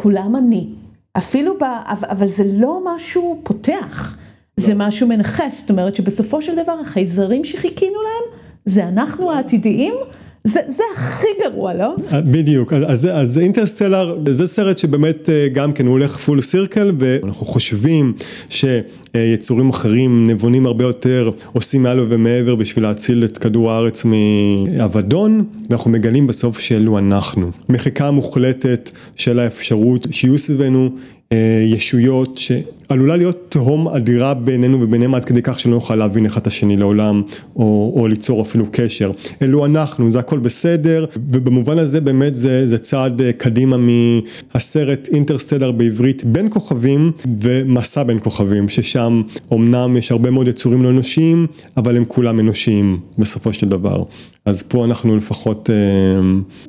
כולם 0.02 0.36
אני. 0.36 0.68
אפילו 1.18 1.54
ב... 1.58 1.64
אבל- 1.88 2.28
זה 2.28 2.44
לא 2.46 2.82
משהו 2.96 3.40
פותח, 3.44 4.18
זה 4.58 4.74
משהו 4.76 5.08
מנכס, 5.08 5.60
זאת 5.62 5.70
אומרת 5.70 5.96
שבסופו 5.96 6.42
של 6.42 6.56
דבר 6.64 6.80
החייזרים 6.82 7.44
שחיכינו 7.46 7.96
להם, 8.02 8.40
זה 8.66 8.88
אנחנו 8.88 9.32
העתידיים, 9.32 9.94
זה, 10.44 10.60
זה 10.68 10.84
הכי 10.96 11.28
גרוע, 11.44 11.74
לא? 11.74 11.96
בדיוק, 12.14 12.74
אז, 12.74 13.08
אז, 13.14 13.40
אינטרסטלר 13.40 14.18
זה 14.30 14.48
סרט 14.48 14.78
שבאמת 14.78 15.30
אה, 15.30 15.48
גם 15.54 15.74
כן 15.74 15.86
הוא 15.86 15.92
הולך 15.92 16.18
פול 16.18 16.42
סירקל 16.42 16.92
ואנחנו 17.00 17.46
חושבים 17.46 18.14
שיצורים 18.50 19.70
אחרים 19.70 20.28
נבונים 20.28 20.66
הרבה 20.66 20.84
יותר 20.84 21.32
עושים 21.54 21.84
מעל 21.84 22.00
ומעבר 22.10 22.56
בשביל 22.56 22.84
להציל 22.84 23.24
את 23.24 23.38
כדור 23.38 23.72
הארץ 23.72 24.06
מאבדון 24.06 25.46
ואנחנו 25.70 25.92
מגלים 25.92 26.28
בסוף 26.28 26.60
שאלו 26.60 26.98
אנחנו. 26.98 27.50
מחיקה 27.70 28.12
מוחלטת 28.12 28.92
של 29.16 29.40
האפשרות 29.40 30.08
שיהיו 30.12 30.38
סביבנו 30.38 30.90
אה, 31.32 31.64
ישויות 31.68 32.38
שעלולה 32.92 33.16
להיות 33.16 33.46
תהום 33.50 33.88
אדירה 33.88 34.34
בינינו 34.34 34.82
וביניהם 34.82 35.16
עד 35.16 35.26
כדי 35.26 35.42
כך 35.42 35.60
שלא 35.60 35.72
נוכל 35.72 35.96
להבין 35.96 36.26
אחד 36.26 36.42
את 36.42 36.48
השני 36.48 36.78
לעולם 36.78 37.22
או, 37.56 37.94
או 37.96 38.08
ליצור 38.08 38.42
אפילו 38.42 38.66
קשר. 38.72 39.12
אלו 39.42 39.66
אנחנו, 39.66 40.12
זה 40.12 40.20
הכל 40.20 40.40
בסדר 40.40 41.06
ובמובן 41.18 41.80
הזה 41.80 42.02
באמת 42.02 42.36
זה, 42.36 42.68
זה 42.68 42.78
צעד 42.78 43.22
אה, 43.22 43.34
קדימה 43.34 43.78
מהסרט 43.78 45.10
אינטרסטלר 45.12 45.72
בעברית 45.72 46.24
בין 46.24 46.48
כוכבים 46.50 47.12
ומסע 47.40 48.04
בין 48.04 48.20
כוכבים 48.20 48.70
ששם 48.70 49.22
אמנם 49.54 49.98
יש 49.98 50.12
הרבה 50.12 50.32
מאוד 50.32 50.48
יצורים 50.48 50.84
לא 50.84 50.90
אנושיים 50.90 51.48
אבל 51.78 51.98
הם 51.98 52.06
כולם 52.08 52.40
אנושיים 52.40 53.00
בסופו 53.18 53.54
של 53.54 53.70
דבר. 53.70 54.04
אז 54.46 54.62
פה 54.62 54.86
אנחנו 54.86 55.18
לפחות 55.18 55.70
אה, 55.70 55.76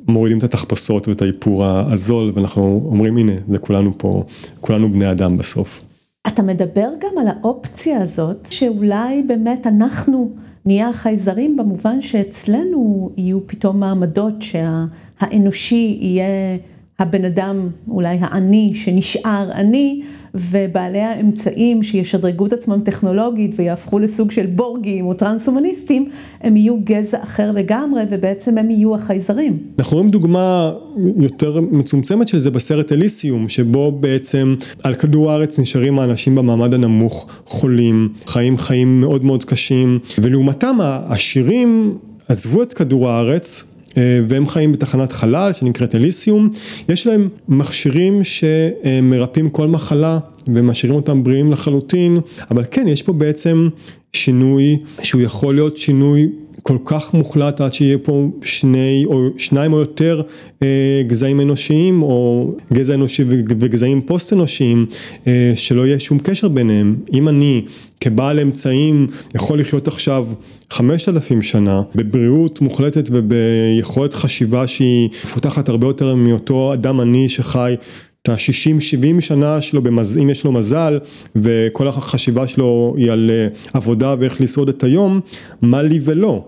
מורידים 0.07 0.37
את 0.37 0.43
התחפושות 0.43 1.07
ואת 1.07 1.21
האיפור 1.21 1.65
הזול 1.65 2.31
ואנחנו 2.35 2.87
אומרים 2.91 3.17
הנה 3.17 3.33
זה 3.49 3.57
כולנו 3.57 3.93
פה, 3.97 4.23
כולנו 4.61 4.91
בני 4.91 5.11
אדם 5.11 5.37
בסוף. 5.37 5.82
אתה 6.27 6.41
מדבר 6.41 6.89
גם 6.99 7.17
על 7.19 7.27
האופציה 7.27 8.01
הזאת, 8.01 8.47
שאולי 8.51 9.23
באמת 9.23 9.67
אנחנו 9.67 10.29
נהיה 10.65 10.89
החייזרים 10.89 11.57
במובן 11.57 12.01
שאצלנו 12.01 13.09
יהיו 13.17 13.47
פתאום 13.47 13.79
מעמדות 13.79 14.33
שהאנושי 14.41 15.97
יהיה 16.01 16.57
הבן 17.03 17.25
אדם, 17.25 17.69
אולי 17.87 18.17
העני, 18.21 18.71
שנשאר 18.75 19.51
עני, 19.55 20.01
ובעלי 20.35 20.99
האמצעים 20.99 21.83
שישדרגו 21.83 22.45
את 22.45 22.53
עצמם 22.53 22.81
טכנולוגית 22.85 23.51
ויהפכו 23.55 23.99
לסוג 23.99 24.31
של 24.31 24.45
בורגים 24.45 25.05
או 25.05 25.13
טרנס-הומניסטים, 25.13 26.09
הם 26.41 26.57
יהיו 26.57 26.77
גזע 26.83 27.23
אחר 27.23 27.51
לגמרי 27.51 28.03
ובעצם 28.09 28.57
הם 28.57 28.71
יהיו 28.71 28.95
החייזרים. 28.95 29.57
אנחנו 29.79 29.97
רואים 29.97 30.11
דוגמה 30.11 30.73
יותר 31.17 31.61
מצומצמת 31.61 32.27
של 32.27 32.39
זה 32.39 32.51
בסרט 32.51 32.91
אליסיום 32.91 33.49
שבו 33.49 33.91
בעצם 33.91 34.55
על 34.83 34.95
כדור 34.95 35.31
הארץ 35.31 35.59
נשארים 35.59 35.99
האנשים 35.99 36.35
במעמד 36.35 36.73
הנמוך 36.73 37.27
חולים 37.45 38.13
חיים 38.25 38.57
חיים 38.57 39.01
מאוד 39.01 39.23
מאוד 39.23 39.43
קשים 39.43 39.99
ולעומתם 40.21 40.77
העשירים 40.81 41.97
עזבו 42.27 42.63
את 42.63 42.73
כדור 42.73 43.09
הארץ 43.09 43.63
והם 43.97 44.47
חיים 44.47 44.71
בתחנת 44.71 45.11
חלל 45.11 45.53
שנקראת 45.53 45.95
אליסיום, 45.95 46.49
יש 46.89 47.07
להם 47.07 47.29
מכשירים 47.49 48.21
שמרפאים 48.23 49.49
כל 49.49 49.67
מחלה 49.67 50.19
ומשאירים 50.47 50.95
אותם 50.95 51.23
בריאים 51.23 51.51
לחלוטין, 51.51 52.17
אבל 52.51 52.63
כן 52.71 52.87
יש 52.87 53.01
פה 53.03 53.13
בעצם 53.13 53.69
שינוי 54.13 54.77
שהוא 55.03 55.21
יכול 55.21 55.55
להיות 55.55 55.77
שינוי 55.77 56.29
כל 56.63 56.77
כך 56.85 57.13
מוחלט 57.13 57.61
עד 57.61 57.73
שיהיה 57.73 57.97
פה 57.97 58.29
שני 58.43 59.03
או 59.05 59.27
שניים 59.37 59.73
או 59.73 59.79
יותר 59.79 60.21
אה, 60.63 61.01
גזעים 61.07 61.41
אנושיים 61.41 62.03
או 62.03 62.51
גזע 62.73 62.93
אנושי 62.93 63.23
וגזעים 63.27 64.01
פוסט 64.01 64.33
אנושיים 64.33 64.85
אה, 65.27 65.53
שלא 65.55 65.85
יהיה 65.87 65.99
שום 65.99 66.19
קשר 66.19 66.47
ביניהם. 66.47 66.95
אם 67.13 67.27
אני 67.29 67.61
כבעל 67.99 68.39
אמצעים 68.39 69.07
יכול 69.35 69.59
לחיות 69.59 69.87
עכשיו 69.87 70.27
חמשת 70.71 71.09
אלפים 71.09 71.41
שנה 71.41 71.81
בבריאות 71.95 72.61
מוחלטת 72.61 73.09
וביכולת 73.11 74.13
חשיבה 74.13 74.67
שהיא 74.67 75.09
מפותחת 75.25 75.69
הרבה 75.69 75.87
יותר 75.87 76.15
מאותו 76.15 76.73
אדם 76.73 76.99
עני 76.99 77.29
שחי 77.29 77.75
את 78.21 78.29
ה-60-70 78.29 79.21
שנה 79.21 79.61
שלו, 79.61 79.81
במז... 79.81 80.17
אם 80.17 80.29
יש 80.29 80.43
לו 80.43 80.51
מזל 80.51 80.99
וכל 81.35 81.87
החשיבה 81.87 82.47
שלו 82.47 82.93
היא 82.97 83.11
על 83.11 83.31
אה, 83.33 83.47
עבודה 83.73 84.15
ואיך 84.19 84.41
לשרוד 84.41 84.69
את 84.69 84.83
היום, 84.83 85.19
מה 85.61 85.81
לי 85.81 85.99
ולא? 86.03 86.43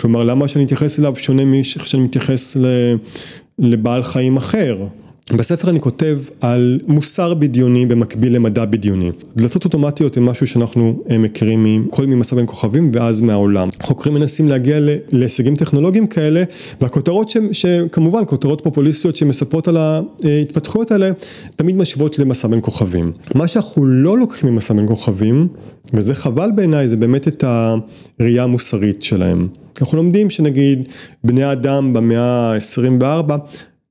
כלומר 0.00 0.22
למה 0.22 0.48
שאני 0.48 0.64
אתייחס 0.64 0.98
אליו 0.98 1.16
שונה 1.16 1.44
מאיך 1.44 1.86
שאני 1.86 2.02
מתייחס. 2.02 2.56
לבעל 3.58 4.02
חיים 4.02 4.36
אחר? 4.36 4.86
בספר 5.36 5.70
אני 5.70 5.80
כותב 5.80 6.18
על 6.40 6.80
מוסר 6.86 7.34
בדיוני 7.34 7.86
במקביל 7.86 8.34
למדע 8.34 8.64
בדיוני. 8.64 9.10
דלתות 9.36 9.64
אוטומטיות 9.64 10.16
הם 10.16 10.26
משהו 10.26 10.46
שאנחנו 10.46 11.02
אה, 11.10 11.18
מכירים 11.18 11.86
קודם 11.90 12.10
ממסע 12.10 12.36
בין 12.36 12.46
כוכבים 12.46 12.90
ואז 12.94 13.20
מהעולם. 13.20 13.68
חוקרים 13.82 14.14
מנסים 14.14 14.48
להגיע 14.48 14.78
להישגים 15.12 15.56
טכנולוגיים 15.56 16.06
כאלה 16.06 16.42
והכותרות 16.80 17.28
ש, 17.28 17.36
שכמובן 17.52 18.22
כותרות 18.26 18.60
פופוליסטיות 18.60 19.16
שמספרות 19.16 19.68
על 19.68 19.76
ההתפתחויות 19.76 20.90
האלה 20.90 21.10
תמיד 21.56 21.76
משוות 21.76 22.18
למסע 22.18 22.48
בין 22.48 22.58
כוכבים. 22.62 23.12
מה 23.34 23.48
שאנחנו 23.48 23.84
לא 23.84 24.18
לוקחים 24.18 24.50
ממסע 24.50 24.74
בין 24.74 24.86
כוכבים 24.86 25.48
וזה 25.94 26.14
חבל 26.14 26.50
בעיניי 26.54 26.88
זה 26.88 26.96
באמת 26.96 27.28
את 27.28 27.44
הראייה 27.44 28.42
המוסרית 28.42 29.02
שלהם. 29.02 29.48
אנחנו 29.80 29.96
לומדים 29.96 30.30
שנגיד 30.30 30.88
בני 31.24 31.52
אדם 31.52 31.92
במאה 31.92 32.54
ה-24 32.54 33.32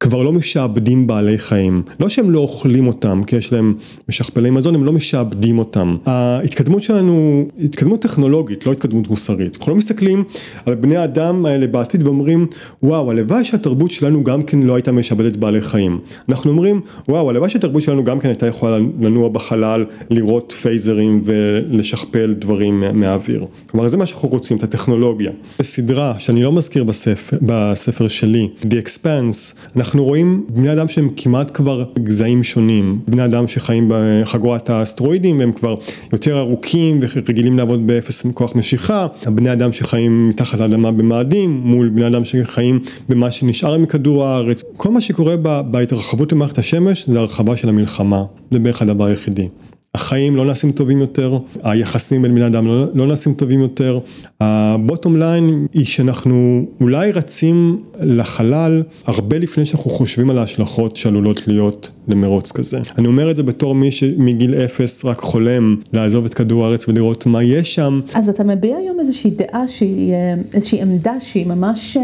כבר 0.01 0.23
לא 0.23 0.33
משעבדים 0.33 1.07
בעלי 1.07 1.37
חיים, 1.37 1.81
לא 1.99 2.09
שהם 2.09 2.31
לא 2.31 2.39
אוכלים 2.39 2.87
אותם 2.87 3.21
כי 3.27 3.35
יש 3.35 3.53
להם 3.53 3.73
משכפלי 4.09 4.49
מזון, 4.49 4.75
הם 4.75 4.85
לא 4.85 4.93
משעבדים 4.93 5.59
אותם. 5.59 5.97
ההתקדמות 6.05 6.83
שלנו, 6.83 7.45
התקדמות 7.63 8.01
טכנולוגית, 8.01 8.65
לא 8.65 8.71
התקדמות 8.71 9.07
מוסרית. 9.07 9.57
אנחנו 9.57 9.71
לא 9.71 9.77
מסתכלים 9.77 10.23
על 10.65 10.75
בני 10.75 10.97
האדם 10.97 11.45
האלה 11.45 11.67
בעתיד 11.67 12.03
ואומרים, 12.03 12.47
וואו, 12.83 13.11
הלוואי 13.11 13.43
שהתרבות 13.43 13.91
שלנו 13.91 14.23
גם 14.23 14.43
כן 14.43 14.59
לא 14.59 14.75
הייתה 14.75 14.91
משעבדת 14.91 15.37
בעלי 15.37 15.61
חיים. 15.61 15.99
אנחנו 16.29 16.51
אומרים, 16.51 16.81
וואו, 17.09 17.29
הלוואי 17.29 17.49
שהתרבות 17.49 17.81
שלנו 17.81 18.03
גם 18.03 18.19
כן 18.19 18.27
הייתה 18.27 18.47
יכולה 18.47 18.77
לנוע 19.01 19.29
בחלל, 19.29 19.85
לראות 20.09 20.51
פייזרים 20.61 21.21
ולשכפל 21.23 22.33
דברים 22.39 22.83
מהאוויר. 22.93 23.45
כלומר, 23.71 23.87
זה 23.87 23.97
מה 23.97 24.05
שאנחנו 24.05 24.29
רוצים, 24.29 24.57
את 24.57 24.63
הטכנולוגיה. 24.63 25.31
בסדרה 25.59 26.15
שאני 26.19 26.43
לא 26.43 26.51
מזכיר 26.51 26.83
בספר, 26.83 27.37
בספר 27.41 28.07
שלי, 28.07 28.49
The 28.61 28.75
Expanse, 28.85 29.55
אנחנו 29.75 29.90
רואים 29.99 30.45
בני 30.49 30.73
אדם 30.73 30.87
שהם 30.87 31.09
כמעט 31.17 31.51
כבר 31.53 31.83
גזעים 31.99 32.43
שונים, 32.43 32.99
בני 33.07 33.25
אדם 33.25 33.47
שחיים 33.47 33.91
בחגורת 33.93 34.69
האסטרואידים 34.69 35.39
והם 35.39 35.51
כבר 35.51 35.75
יותר 36.13 36.39
ארוכים 36.39 36.99
ורגילים 37.01 37.57
לעבוד 37.57 37.87
באפס 37.87 38.25
כוח 38.33 38.55
משיכה, 38.55 39.07
הבני 39.25 39.53
אדם 39.53 39.71
שחיים 39.71 40.29
מתחת 40.29 40.59
לאדמה 40.59 40.91
במאדים 40.91 41.61
מול 41.63 41.89
בני 41.89 42.07
אדם 42.07 42.25
שחיים 42.25 42.79
במה 43.09 43.31
שנשאר 43.31 43.77
מכדור 43.77 44.25
הארץ, 44.25 44.63
כל 44.77 44.91
מה 44.91 45.01
שקורה 45.01 45.35
בהתרחבות 45.61 46.31
למערכת 46.31 46.57
השמש 46.57 47.09
זה 47.09 47.19
הרחבה 47.19 47.57
של 47.57 47.69
המלחמה, 47.69 48.23
זה 48.51 48.59
בערך 48.59 48.81
הדבר 48.81 49.05
היחידי. 49.05 49.47
החיים 49.95 50.35
לא 50.35 50.45
נעשים 50.45 50.71
טובים 50.71 50.99
יותר, 50.99 51.37
היחסים 51.63 52.21
בין 52.21 52.35
בני 52.35 52.47
אדם 52.47 52.67
לא, 52.67 52.85
לא 52.93 53.07
נעשים 53.07 53.33
טובים 53.33 53.59
יותר, 53.59 53.99
ה 54.39 54.50
bottom 54.50 55.17
line 55.17 55.67
היא 55.73 55.85
שאנחנו 55.85 56.65
אולי 56.81 57.11
רצים 57.11 57.83
לחלל 58.01 58.83
הרבה 59.05 59.37
לפני 59.37 59.65
שאנחנו 59.65 59.89
חושבים 59.89 60.29
על 60.29 60.37
ההשלכות 60.37 60.95
שעלולות 60.95 61.47
להיות 61.47 61.89
למרוץ 62.07 62.51
כזה. 62.51 62.79
אני 62.97 63.07
אומר 63.07 63.31
את 63.31 63.35
זה 63.35 63.43
בתור 63.43 63.75
מי 63.75 63.91
שמגיל 63.91 64.55
אפס 64.55 65.05
רק 65.05 65.21
חולם 65.21 65.75
לעזוב 65.93 66.25
את 66.25 66.33
כדור 66.33 66.65
הארץ 66.65 66.87
ולראות 66.87 67.25
מה 67.25 67.43
יש 67.43 67.75
שם. 67.75 68.01
אז 68.13 68.29
אתה 68.29 68.43
מביע 68.43 68.77
היום 68.77 68.99
איזושהי 68.99 69.29
דעה 69.29 69.67
שהיא, 69.67 70.13
אה, 70.13 70.33
איזושהי 70.53 70.81
עמדה 70.81 71.19
שהיא 71.19 71.45
ממש 71.45 71.97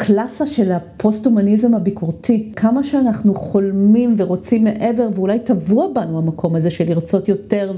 אה, 0.00 0.04
קלאסה 0.04 0.46
של 0.46 0.72
הפוסט-הומניזם 0.72 1.74
הביקורתי. 1.74 2.52
כמה 2.56 2.84
שאנחנו 2.84 3.34
חולמים 3.34 4.14
ורוצים 4.18 4.64
מעבר 4.64 5.08
ואולי 5.14 5.38
טבוע 5.38 5.88
בנו 5.94 6.18
המקום 6.18 6.56
הזה 6.56 6.70
של 6.70 6.88
לרצות 6.88 7.28
יותר 7.28 7.72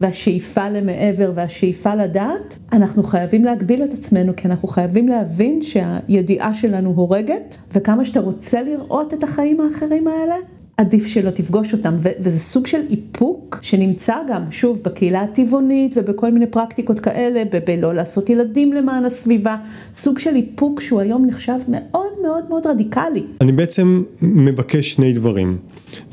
והשאיפה 0.00 0.68
למעבר 0.68 1.32
והשאיפה 1.34 1.94
לדעת, 1.94 2.58
אנחנו 2.72 3.02
חייבים 3.02 3.44
להגביל 3.44 3.84
את 3.84 3.92
עצמנו 3.92 4.36
כי 4.36 4.48
אנחנו 4.48 4.68
חייבים 4.68 5.08
להבין 5.08 5.62
שהידיעה 5.62 6.54
שלנו 6.54 6.90
הורגת 6.90 7.56
וכמה 7.72 8.04
שאתה 8.04 8.20
רוצה 8.20 8.62
לראות 8.62 9.14
את 9.14 9.22
החיים 9.22 9.60
האחרים 9.60 10.08
האלה, 10.08 10.34
עדיף 10.80 11.06
שלא 11.06 11.30
תפגוש 11.30 11.72
אותם, 11.72 11.94
ו- 11.98 12.08
וזה 12.20 12.40
סוג 12.40 12.66
של 12.66 12.80
איפוק 12.90 13.58
שנמצא 13.62 14.14
גם, 14.28 14.42
שוב, 14.50 14.78
בקהילה 14.84 15.22
הטבעונית 15.22 15.92
ובכל 15.96 16.30
מיני 16.30 16.46
פרקטיקות 16.46 17.00
כאלה, 17.00 17.42
בלא 17.66 17.94
לעשות 17.94 18.30
ילדים 18.30 18.72
למען 18.72 19.04
הסביבה, 19.04 19.56
סוג 19.94 20.18
של 20.18 20.36
איפוק 20.36 20.80
שהוא 20.80 21.00
היום 21.00 21.26
נחשב 21.26 21.58
מאוד 21.68 22.12
מאוד 22.22 22.44
מאוד 22.48 22.66
רדיקלי. 22.66 23.22
אני 23.40 23.52
בעצם 23.52 24.02
מבקש 24.22 24.90
שני 24.90 25.12
דברים. 25.12 25.58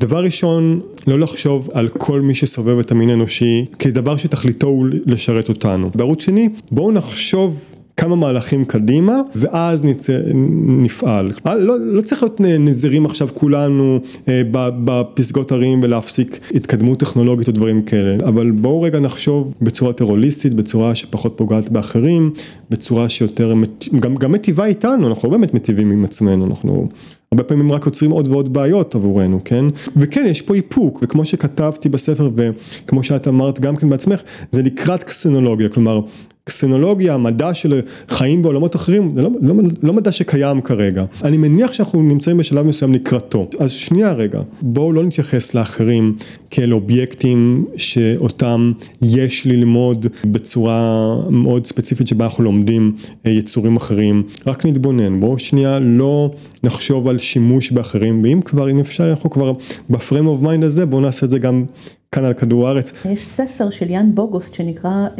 דבר 0.00 0.24
ראשון, 0.24 0.80
לא 1.06 1.18
לחשוב 1.18 1.70
על 1.72 1.88
כל 1.88 2.20
מי 2.20 2.34
שסובב 2.34 2.78
את 2.78 2.90
המין 2.90 3.10
האנושי 3.10 3.66
כדבר 3.78 4.16
שתכליתו 4.16 4.66
הוא 4.66 4.86
לשרת 5.06 5.48
אותנו. 5.48 5.90
בערוץ 5.94 6.22
שני, 6.22 6.48
בואו 6.70 6.92
נחשוב 6.92 7.77
כמה 7.98 8.16
מהלכים 8.16 8.64
קדימה 8.64 9.20
ואז 9.34 9.84
נצא, 9.84 10.18
נפעל. 10.64 11.30
אה, 11.46 11.54
לא, 11.54 11.80
לא 11.80 12.00
צריך 12.00 12.22
להיות 12.22 12.40
נזירים 12.40 13.06
עכשיו 13.06 13.28
כולנו 13.34 14.00
אה, 14.28 14.42
בפסגות 14.84 15.52
הרים 15.52 15.80
ולהפסיק 15.82 16.38
התקדמות 16.54 17.00
טכנולוגית 17.00 17.48
או 17.48 17.52
דברים 17.52 17.82
כאלה, 17.82 18.16
אבל 18.26 18.50
בואו 18.50 18.82
רגע 18.82 18.98
נחשוב 18.98 19.54
בצורה 19.62 19.92
טרוריסטית, 19.92 20.54
בצורה 20.54 20.94
שפחות 20.94 21.34
פוגעת 21.36 21.68
באחרים, 21.68 22.30
בצורה 22.70 23.08
שיותר, 23.08 23.54
גם, 24.00 24.14
גם 24.14 24.32
מטיבה 24.32 24.64
איתנו, 24.64 25.08
אנחנו 25.08 25.30
לא 25.30 25.36
באמת 25.36 25.54
מטיבים 25.54 25.90
עם 25.90 26.04
עצמנו, 26.04 26.46
אנחנו 26.46 26.88
הרבה 27.32 27.44
פעמים 27.44 27.72
רק 27.72 27.86
יוצרים 27.86 28.10
עוד 28.10 28.28
ועוד 28.28 28.52
בעיות 28.52 28.94
עבורנו, 28.94 29.40
כן? 29.44 29.64
וכן, 29.96 30.26
יש 30.26 30.42
פה 30.42 30.54
איפוק, 30.54 30.98
וכמו 31.02 31.24
שכתבתי 31.24 31.88
בספר 31.88 32.30
וכמו 32.34 33.02
שאת 33.02 33.28
אמרת 33.28 33.60
גם 33.60 33.76
כן 33.76 33.90
בעצמך, 33.90 34.20
זה 34.52 34.62
לקראת 34.62 35.04
קסנולוגיה, 35.04 35.68
כלומר 35.68 36.00
קסנולוגיה, 36.48 37.16
מדע 37.16 37.54
של 37.54 37.80
חיים 38.08 38.42
בעולמות 38.42 38.76
אחרים, 38.76 39.12
זה 39.14 39.22
לא, 39.22 39.30
לא, 39.40 39.54
לא 39.82 39.92
מדע 39.92 40.12
שקיים 40.12 40.60
כרגע. 40.60 41.04
אני 41.24 41.36
מניח 41.36 41.72
שאנחנו 41.72 42.02
נמצאים 42.02 42.36
בשלב 42.36 42.66
מסוים 42.66 42.94
לקראתו. 42.94 43.48
אז 43.58 43.70
שנייה 43.70 44.12
רגע, 44.12 44.40
בואו 44.62 44.92
לא 44.92 45.04
נתייחס 45.04 45.54
לאחרים 45.54 46.16
כאל 46.50 46.72
אובייקטים 46.72 47.64
שאותם 47.76 48.72
יש 49.02 49.46
ללמוד 49.46 50.06
בצורה 50.24 51.14
מאוד 51.30 51.66
ספציפית 51.66 52.08
שבה 52.08 52.24
אנחנו 52.24 52.44
לומדים 52.44 52.92
אה, 53.26 53.30
יצורים 53.30 53.76
אחרים. 53.76 54.22
רק 54.46 54.66
נתבונן, 54.66 55.20
בואו 55.20 55.38
שנייה 55.38 55.78
לא 55.78 56.30
נחשוב 56.64 57.08
על 57.08 57.18
שימוש 57.18 57.70
באחרים, 57.70 58.22
ואם 58.24 58.40
כבר, 58.44 58.70
אם 58.70 58.80
אפשר, 58.80 59.10
אנחנו 59.10 59.30
כבר 59.30 59.52
ב 59.90 59.96
frame 59.96 60.26
of 60.26 60.42
mind 60.42 60.64
הזה, 60.64 60.86
בואו 60.86 61.00
נעשה 61.00 61.26
את 61.26 61.30
זה 61.30 61.38
גם 61.38 61.64
כאן 62.12 62.24
על 62.24 62.34
כדור 62.34 62.68
הארץ. 62.68 62.92
יש 63.04 63.26
ספר 63.26 63.70
של 63.70 63.90
איאן 63.90 64.14
בוגוסט 64.14 64.54
שנקרא 64.54 65.06
אה, 65.16 65.18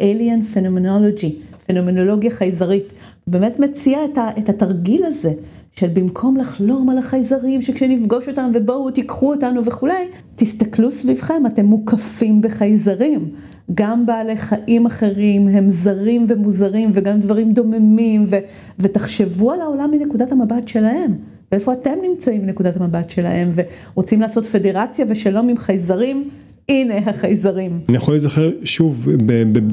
Alien 0.00 0.56
Phenomenology, 0.56 1.30
פנומנולוגיה 1.66 2.30
חייזרית, 2.30 2.92
באמת 3.26 3.60
מציע 3.60 3.98
את, 4.04 4.18
ה, 4.18 4.28
את 4.38 4.48
התרגיל 4.48 5.04
הזה 5.04 5.32
של 5.72 5.88
במקום 5.88 6.36
לחלום 6.36 6.90
על 6.90 6.98
החייזרים 6.98 7.62
שכשנפגוש 7.62 8.28
אותם 8.28 8.50
ובואו 8.54 8.90
תיקחו 8.90 9.34
אותנו 9.34 9.64
וכולי, 9.64 10.08
תסתכלו 10.36 10.92
סביבכם, 10.92 11.46
אתם 11.46 11.64
מוקפים 11.64 12.40
בחייזרים. 12.40 13.30
גם 13.74 14.06
בעלי 14.06 14.36
חיים 14.36 14.86
אחרים 14.86 15.48
הם 15.48 15.70
זרים 15.70 16.26
ומוזרים 16.28 16.90
וגם 16.94 17.20
דברים 17.20 17.52
דוממים 17.52 18.24
ו, 18.28 18.36
ותחשבו 18.78 19.52
על 19.52 19.60
העולם 19.60 19.90
מנקודת 19.90 20.32
המבט 20.32 20.68
שלהם. 20.68 21.33
ואיפה 21.54 21.72
אתם 21.72 21.94
נמצאים 22.10 22.42
מנקודת 22.42 22.76
המבט 22.76 23.10
שלהם 23.10 23.52
ורוצים 23.94 24.20
לעשות 24.20 24.46
פדרציה 24.46 25.04
ושלום 25.08 25.48
עם 25.48 25.58
חייזרים. 25.58 26.30
הנה 26.68 26.98
החייזרים. 26.98 27.80
אני 27.88 27.96
יכול 27.96 28.14
להיזכר 28.14 28.50
שוב 28.64 29.08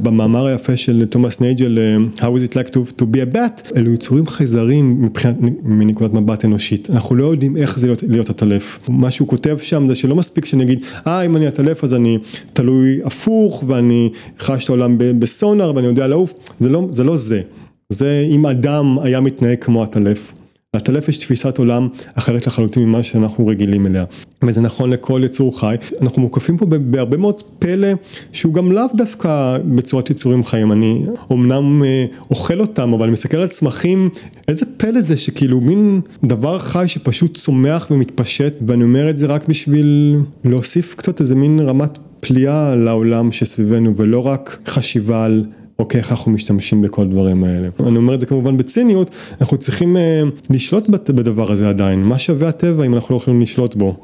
במאמר 0.04 0.46
היפה 0.46 0.78
של 0.78 1.06
תומאס 1.10 1.42
נייג'ל, 1.42 1.78
How 2.18 2.20
is 2.20 2.52
it 2.52 2.54
like 2.54 2.72
to, 2.72 3.02
to 3.02 3.04
be 3.04 3.18
a 3.18 3.36
bat, 3.36 3.78
אלו 3.78 3.94
יצורים 3.94 4.28
חייזרים 4.28 5.02
מבחינת, 5.02 5.36
מנקודת 5.64 6.14
מבט 6.14 6.46
אנושית, 6.46 6.90
אנחנו 6.90 7.16
לא 7.16 7.24
יודעים 7.24 7.58
איך 7.58 7.80
זה 7.80 7.88
להיות, 7.88 8.04
להיות 8.04 8.30
עטלף, 8.30 8.80
מה 8.90 9.12
שהוא 9.12 9.28
כותב 9.28 9.58
שם 9.62 9.88
זה 9.88 9.96
שלא 9.96 10.16
מספיק 10.16 10.46
שנגיד, 10.46 10.84
אה 11.08 11.22
אם 11.22 11.36
אני 11.36 11.48
עטלף 11.48 11.84
אז 11.84 11.94
אני 11.94 12.18
תלוי 12.54 13.00
הפוך 13.04 13.64
ואני 13.68 14.10
חש 14.40 14.64
את 14.64 14.70
העולם 14.70 14.96
בסונאר 14.98 15.76
ואני 15.76 15.88
יודע 15.88 16.08
לעוף, 16.08 16.34
זה 16.60 16.70
לא 16.70 16.88
זה, 16.90 17.04
לא 17.04 17.16
זה, 17.16 17.42
זה 17.90 18.28
אם 18.30 18.46
אדם 18.46 18.98
היה 19.02 19.20
מתנהג 19.20 19.58
כמו 19.62 19.84
עטלף. 19.84 20.34
לטלף 20.76 21.10
יש 21.10 21.18
תפיסת 21.18 21.58
עולם 21.58 21.88
אחרת 22.14 22.48
לחלוטין 22.48 22.84
ממה 22.84 23.04
שאנחנו 23.04 23.48
רגילים 23.48 23.88
אליה. 23.88 24.06
וזה 24.44 24.62
נכון 24.62 24.90
לכל 24.90 25.22
יצור 25.26 25.60
חי. 25.60 25.76
אנחנו 26.02 26.22
מוקפים 26.22 26.58
פה 26.58 26.66
בהרבה 26.66 27.18
מאוד 27.18 27.42
פלא 27.60 27.88
שהוא 28.32 28.54
גם 28.54 28.72
לאו 28.72 28.84
דווקא 28.94 29.58
בצורת 29.76 30.10
יצורים 30.10 30.44
חיים. 30.44 30.72
אני 30.72 31.06
אומנם 31.30 31.84
אה, 31.84 32.06
אוכל 32.30 32.60
אותם 32.60 32.94
אבל 32.94 33.04
אני 33.04 33.12
מסתכל 33.12 33.38
על 33.38 33.48
צמחים, 33.48 34.10
איזה 34.48 34.66
פלא 34.78 35.02
זה 35.02 35.18
שכאילו 35.18 35.62
מין 35.62 36.02
דבר 36.24 36.60
חי 36.60 36.84
שפשוט 36.88 37.38
צומח 37.38 37.88
ומתפשט 37.92 38.54
ואני 38.68 38.84
אומר 38.84 39.10
את 39.10 39.18
זה 39.18 39.26
רק 39.26 39.48
בשביל 39.48 40.20
להוסיף 40.44 40.96
קצת 40.96 41.22
איזה 41.22 41.36
מין 41.36 41.60
רמת 41.60 41.98
פליאה 42.20 42.76
לעולם 42.76 43.32
שסביבנו 43.32 43.96
ולא 43.96 44.28
רק 44.28 44.60
חשיבה 44.68 45.26
על 45.26 45.46
אוקיי, 45.80 46.00
איך 46.00 46.12
אנחנו 46.12 46.32
משתמשים 46.32 46.82
בכל 46.82 47.02
הדברים 47.02 47.44
האלה. 47.44 47.70
אני 47.80 47.98
אומר 47.98 48.16
את 48.16 48.20
זה 48.20 48.26
כמובן 48.26 48.58
בציניות, 48.58 49.16
אנחנו 49.42 49.58
צריכים 49.58 49.98
אה, 49.98 50.22
לשלוט 50.50 50.90
בדבר 50.90 51.52
הזה 51.52 51.70
עדיין, 51.70 52.04
מה 52.04 52.20
שווה 52.20 52.50
הטבע 52.50 52.86
אם 52.86 52.94
אנחנו 52.94 53.16
לא 53.16 53.22
יכולים 53.22 53.42
לשלוט 53.42 53.76
בו. 53.76 54.02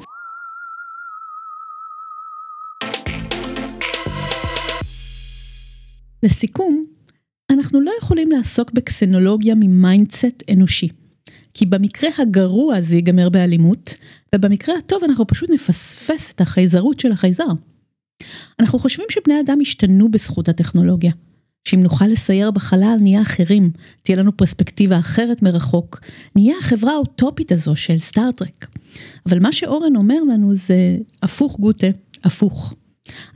לסיכום, 6.22 6.84
אנחנו 7.50 7.80
לא 7.80 7.92
יכולים 8.02 8.30
לעסוק 8.30 8.72
בקסנולוגיה 8.72 9.54
מ 9.54 9.65
mindset 9.65 10.42
אנושי. 10.52 10.88
כי 11.54 11.66
במקרה 11.66 12.10
הגרוע 12.18 12.80
זה 12.80 12.94
ייגמר 12.94 13.28
באלימות, 13.28 13.94
ובמקרה 14.34 14.74
הטוב 14.78 15.04
אנחנו 15.04 15.26
פשוט 15.26 15.50
נפספס 15.50 16.32
את 16.32 16.40
החייזרות 16.40 17.00
של 17.00 17.12
החייזר. 17.12 17.48
אנחנו 18.60 18.78
חושבים 18.78 19.06
שבני 19.10 19.40
אדם 19.40 19.58
השתנו 19.60 20.10
בזכות 20.10 20.48
הטכנולוגיה. 20.48 21.12
שאם 21.68 21.82
נוכל 21.82 22.06
לסייר 22.06 22.50
בחלל 22.50 22.96
נהיה 23.00 23.22
אחרים, 23.22 23.70
תהיה 24.02 24.18
לנו 24.18 24.36
פרספקטיבה 24.36 24.98
אחרת 24.98 25.42
מרחוק, 25.42 26.00
נהיה 26.36 26.54
החברה 26.60 26.92
האוטופית 26.92 27.52
הזו 27.52 27.76
של 27.76 27.98
סטארטרק. 27.98 28.66
אבל 29.26 29.38
מה 29.38 29.52
שאורן 29.52 29.96
אומר 29.96 30.22
לנו 30.32 30.54
זה 30.54 30.96
הפוך 31.22 31.60
גוטה, 31.60 31.86
הפוך. 32.24 32.74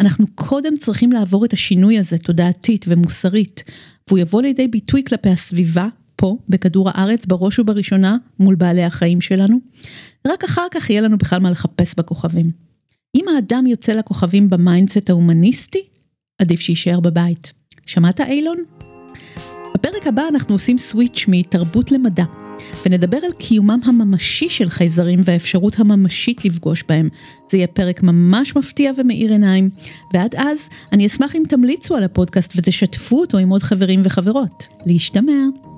אנחנו 0.00 0.26
קודם 0.34 0.76
צריכים 0.76 1.12
לעבור 1.12 1.44
את 1.44 1.52
השינוי 1.52 1.98
הזה 1.98 2.18
תודעתית 2.18 2.84
ומוסרית, 2.88 3.64
והוא 4.08 4.18
יבוא 4.18 4.42
לידי 4.42 4.68
ביטוי 4.68 5.04
כלפי 5.04 5.28
הסביבה, 5.28 5.88
פה, 6.16 6.36
בכדור 6.48 6.90
הארץ, 6.90 7.26
בראש 7.26 7.58
ובראשונה, 7.58 8.16
מול 8.38 8.54
בעלי 8.54 8.84
החיים 8.84 9.20
שלנו. 9.20 9.56
רק 10.26 10.44
אחר 10.44 10.66
כך 10.70 10.90
יהיה 10.90 11.00
לנו 11.00 11.18
בכלל 11.18 11.40
מה 11.40 11.50
לחפש 11.50 11.94
בכוכבים. 11.96 12.50
אם 13.14 13.24
האדם 13.36 13.66
יוצא 13.66 13.92
לכוכבים 13.92 14.50
ב 14.50 14.58
mindset 14.58 15.10
ההומניסטי, 15.10 15.82
עדיף 16.38 16.60
שיישאר 16.60 17.00
בבית. 17.00 17.61
שמעת 17.86 18.20
אילון? 18.20 18.56
בפרק 19.74 20.06
הבא 20.06 20.22
אנחנו 20.28 20.54
עושים 20.54 20.78
switch 20.78 21.24
מתרבות 21.28 21.92
למדע, 21.92 22.24
ונדבר 22.86 23.16
על 23.16 23.32
קיומם 23.32 23.80
הממשי 23.84 24.48
של 24.48 24.70
חייזרים 24.70 25.20
והאפשרות 25.24 25.78
הממשית 25.78 26.44
לפגוש 26.44 26.84
בהם. 26.88 27.08
זה 27.50 27.56
יהיה 27.56 27.66
פרק 27.66 28.02
ממש 28.02 28.56
מפתיע 28.56 28.92
ומאיר 28.98 29.30
עיניים, 29.32 29.70
ועד 30.14 30.34
אז 30.34 30.68
אני 30.92 31.06
אשמח 31.06 31.36
אם 31.36 31.42
תמליצו 31.48 31.96
על 31.96 32.04
הפודקאסט 32.04 32.52
ותשתפו 32.56 33.20
אותו 33.20 33.38
עם 33.38 33.48
עוד 33.48 33.62
חברים 33.62 34.00
וחברות. 34.04 34.66
להשתמע. 34.86 35.71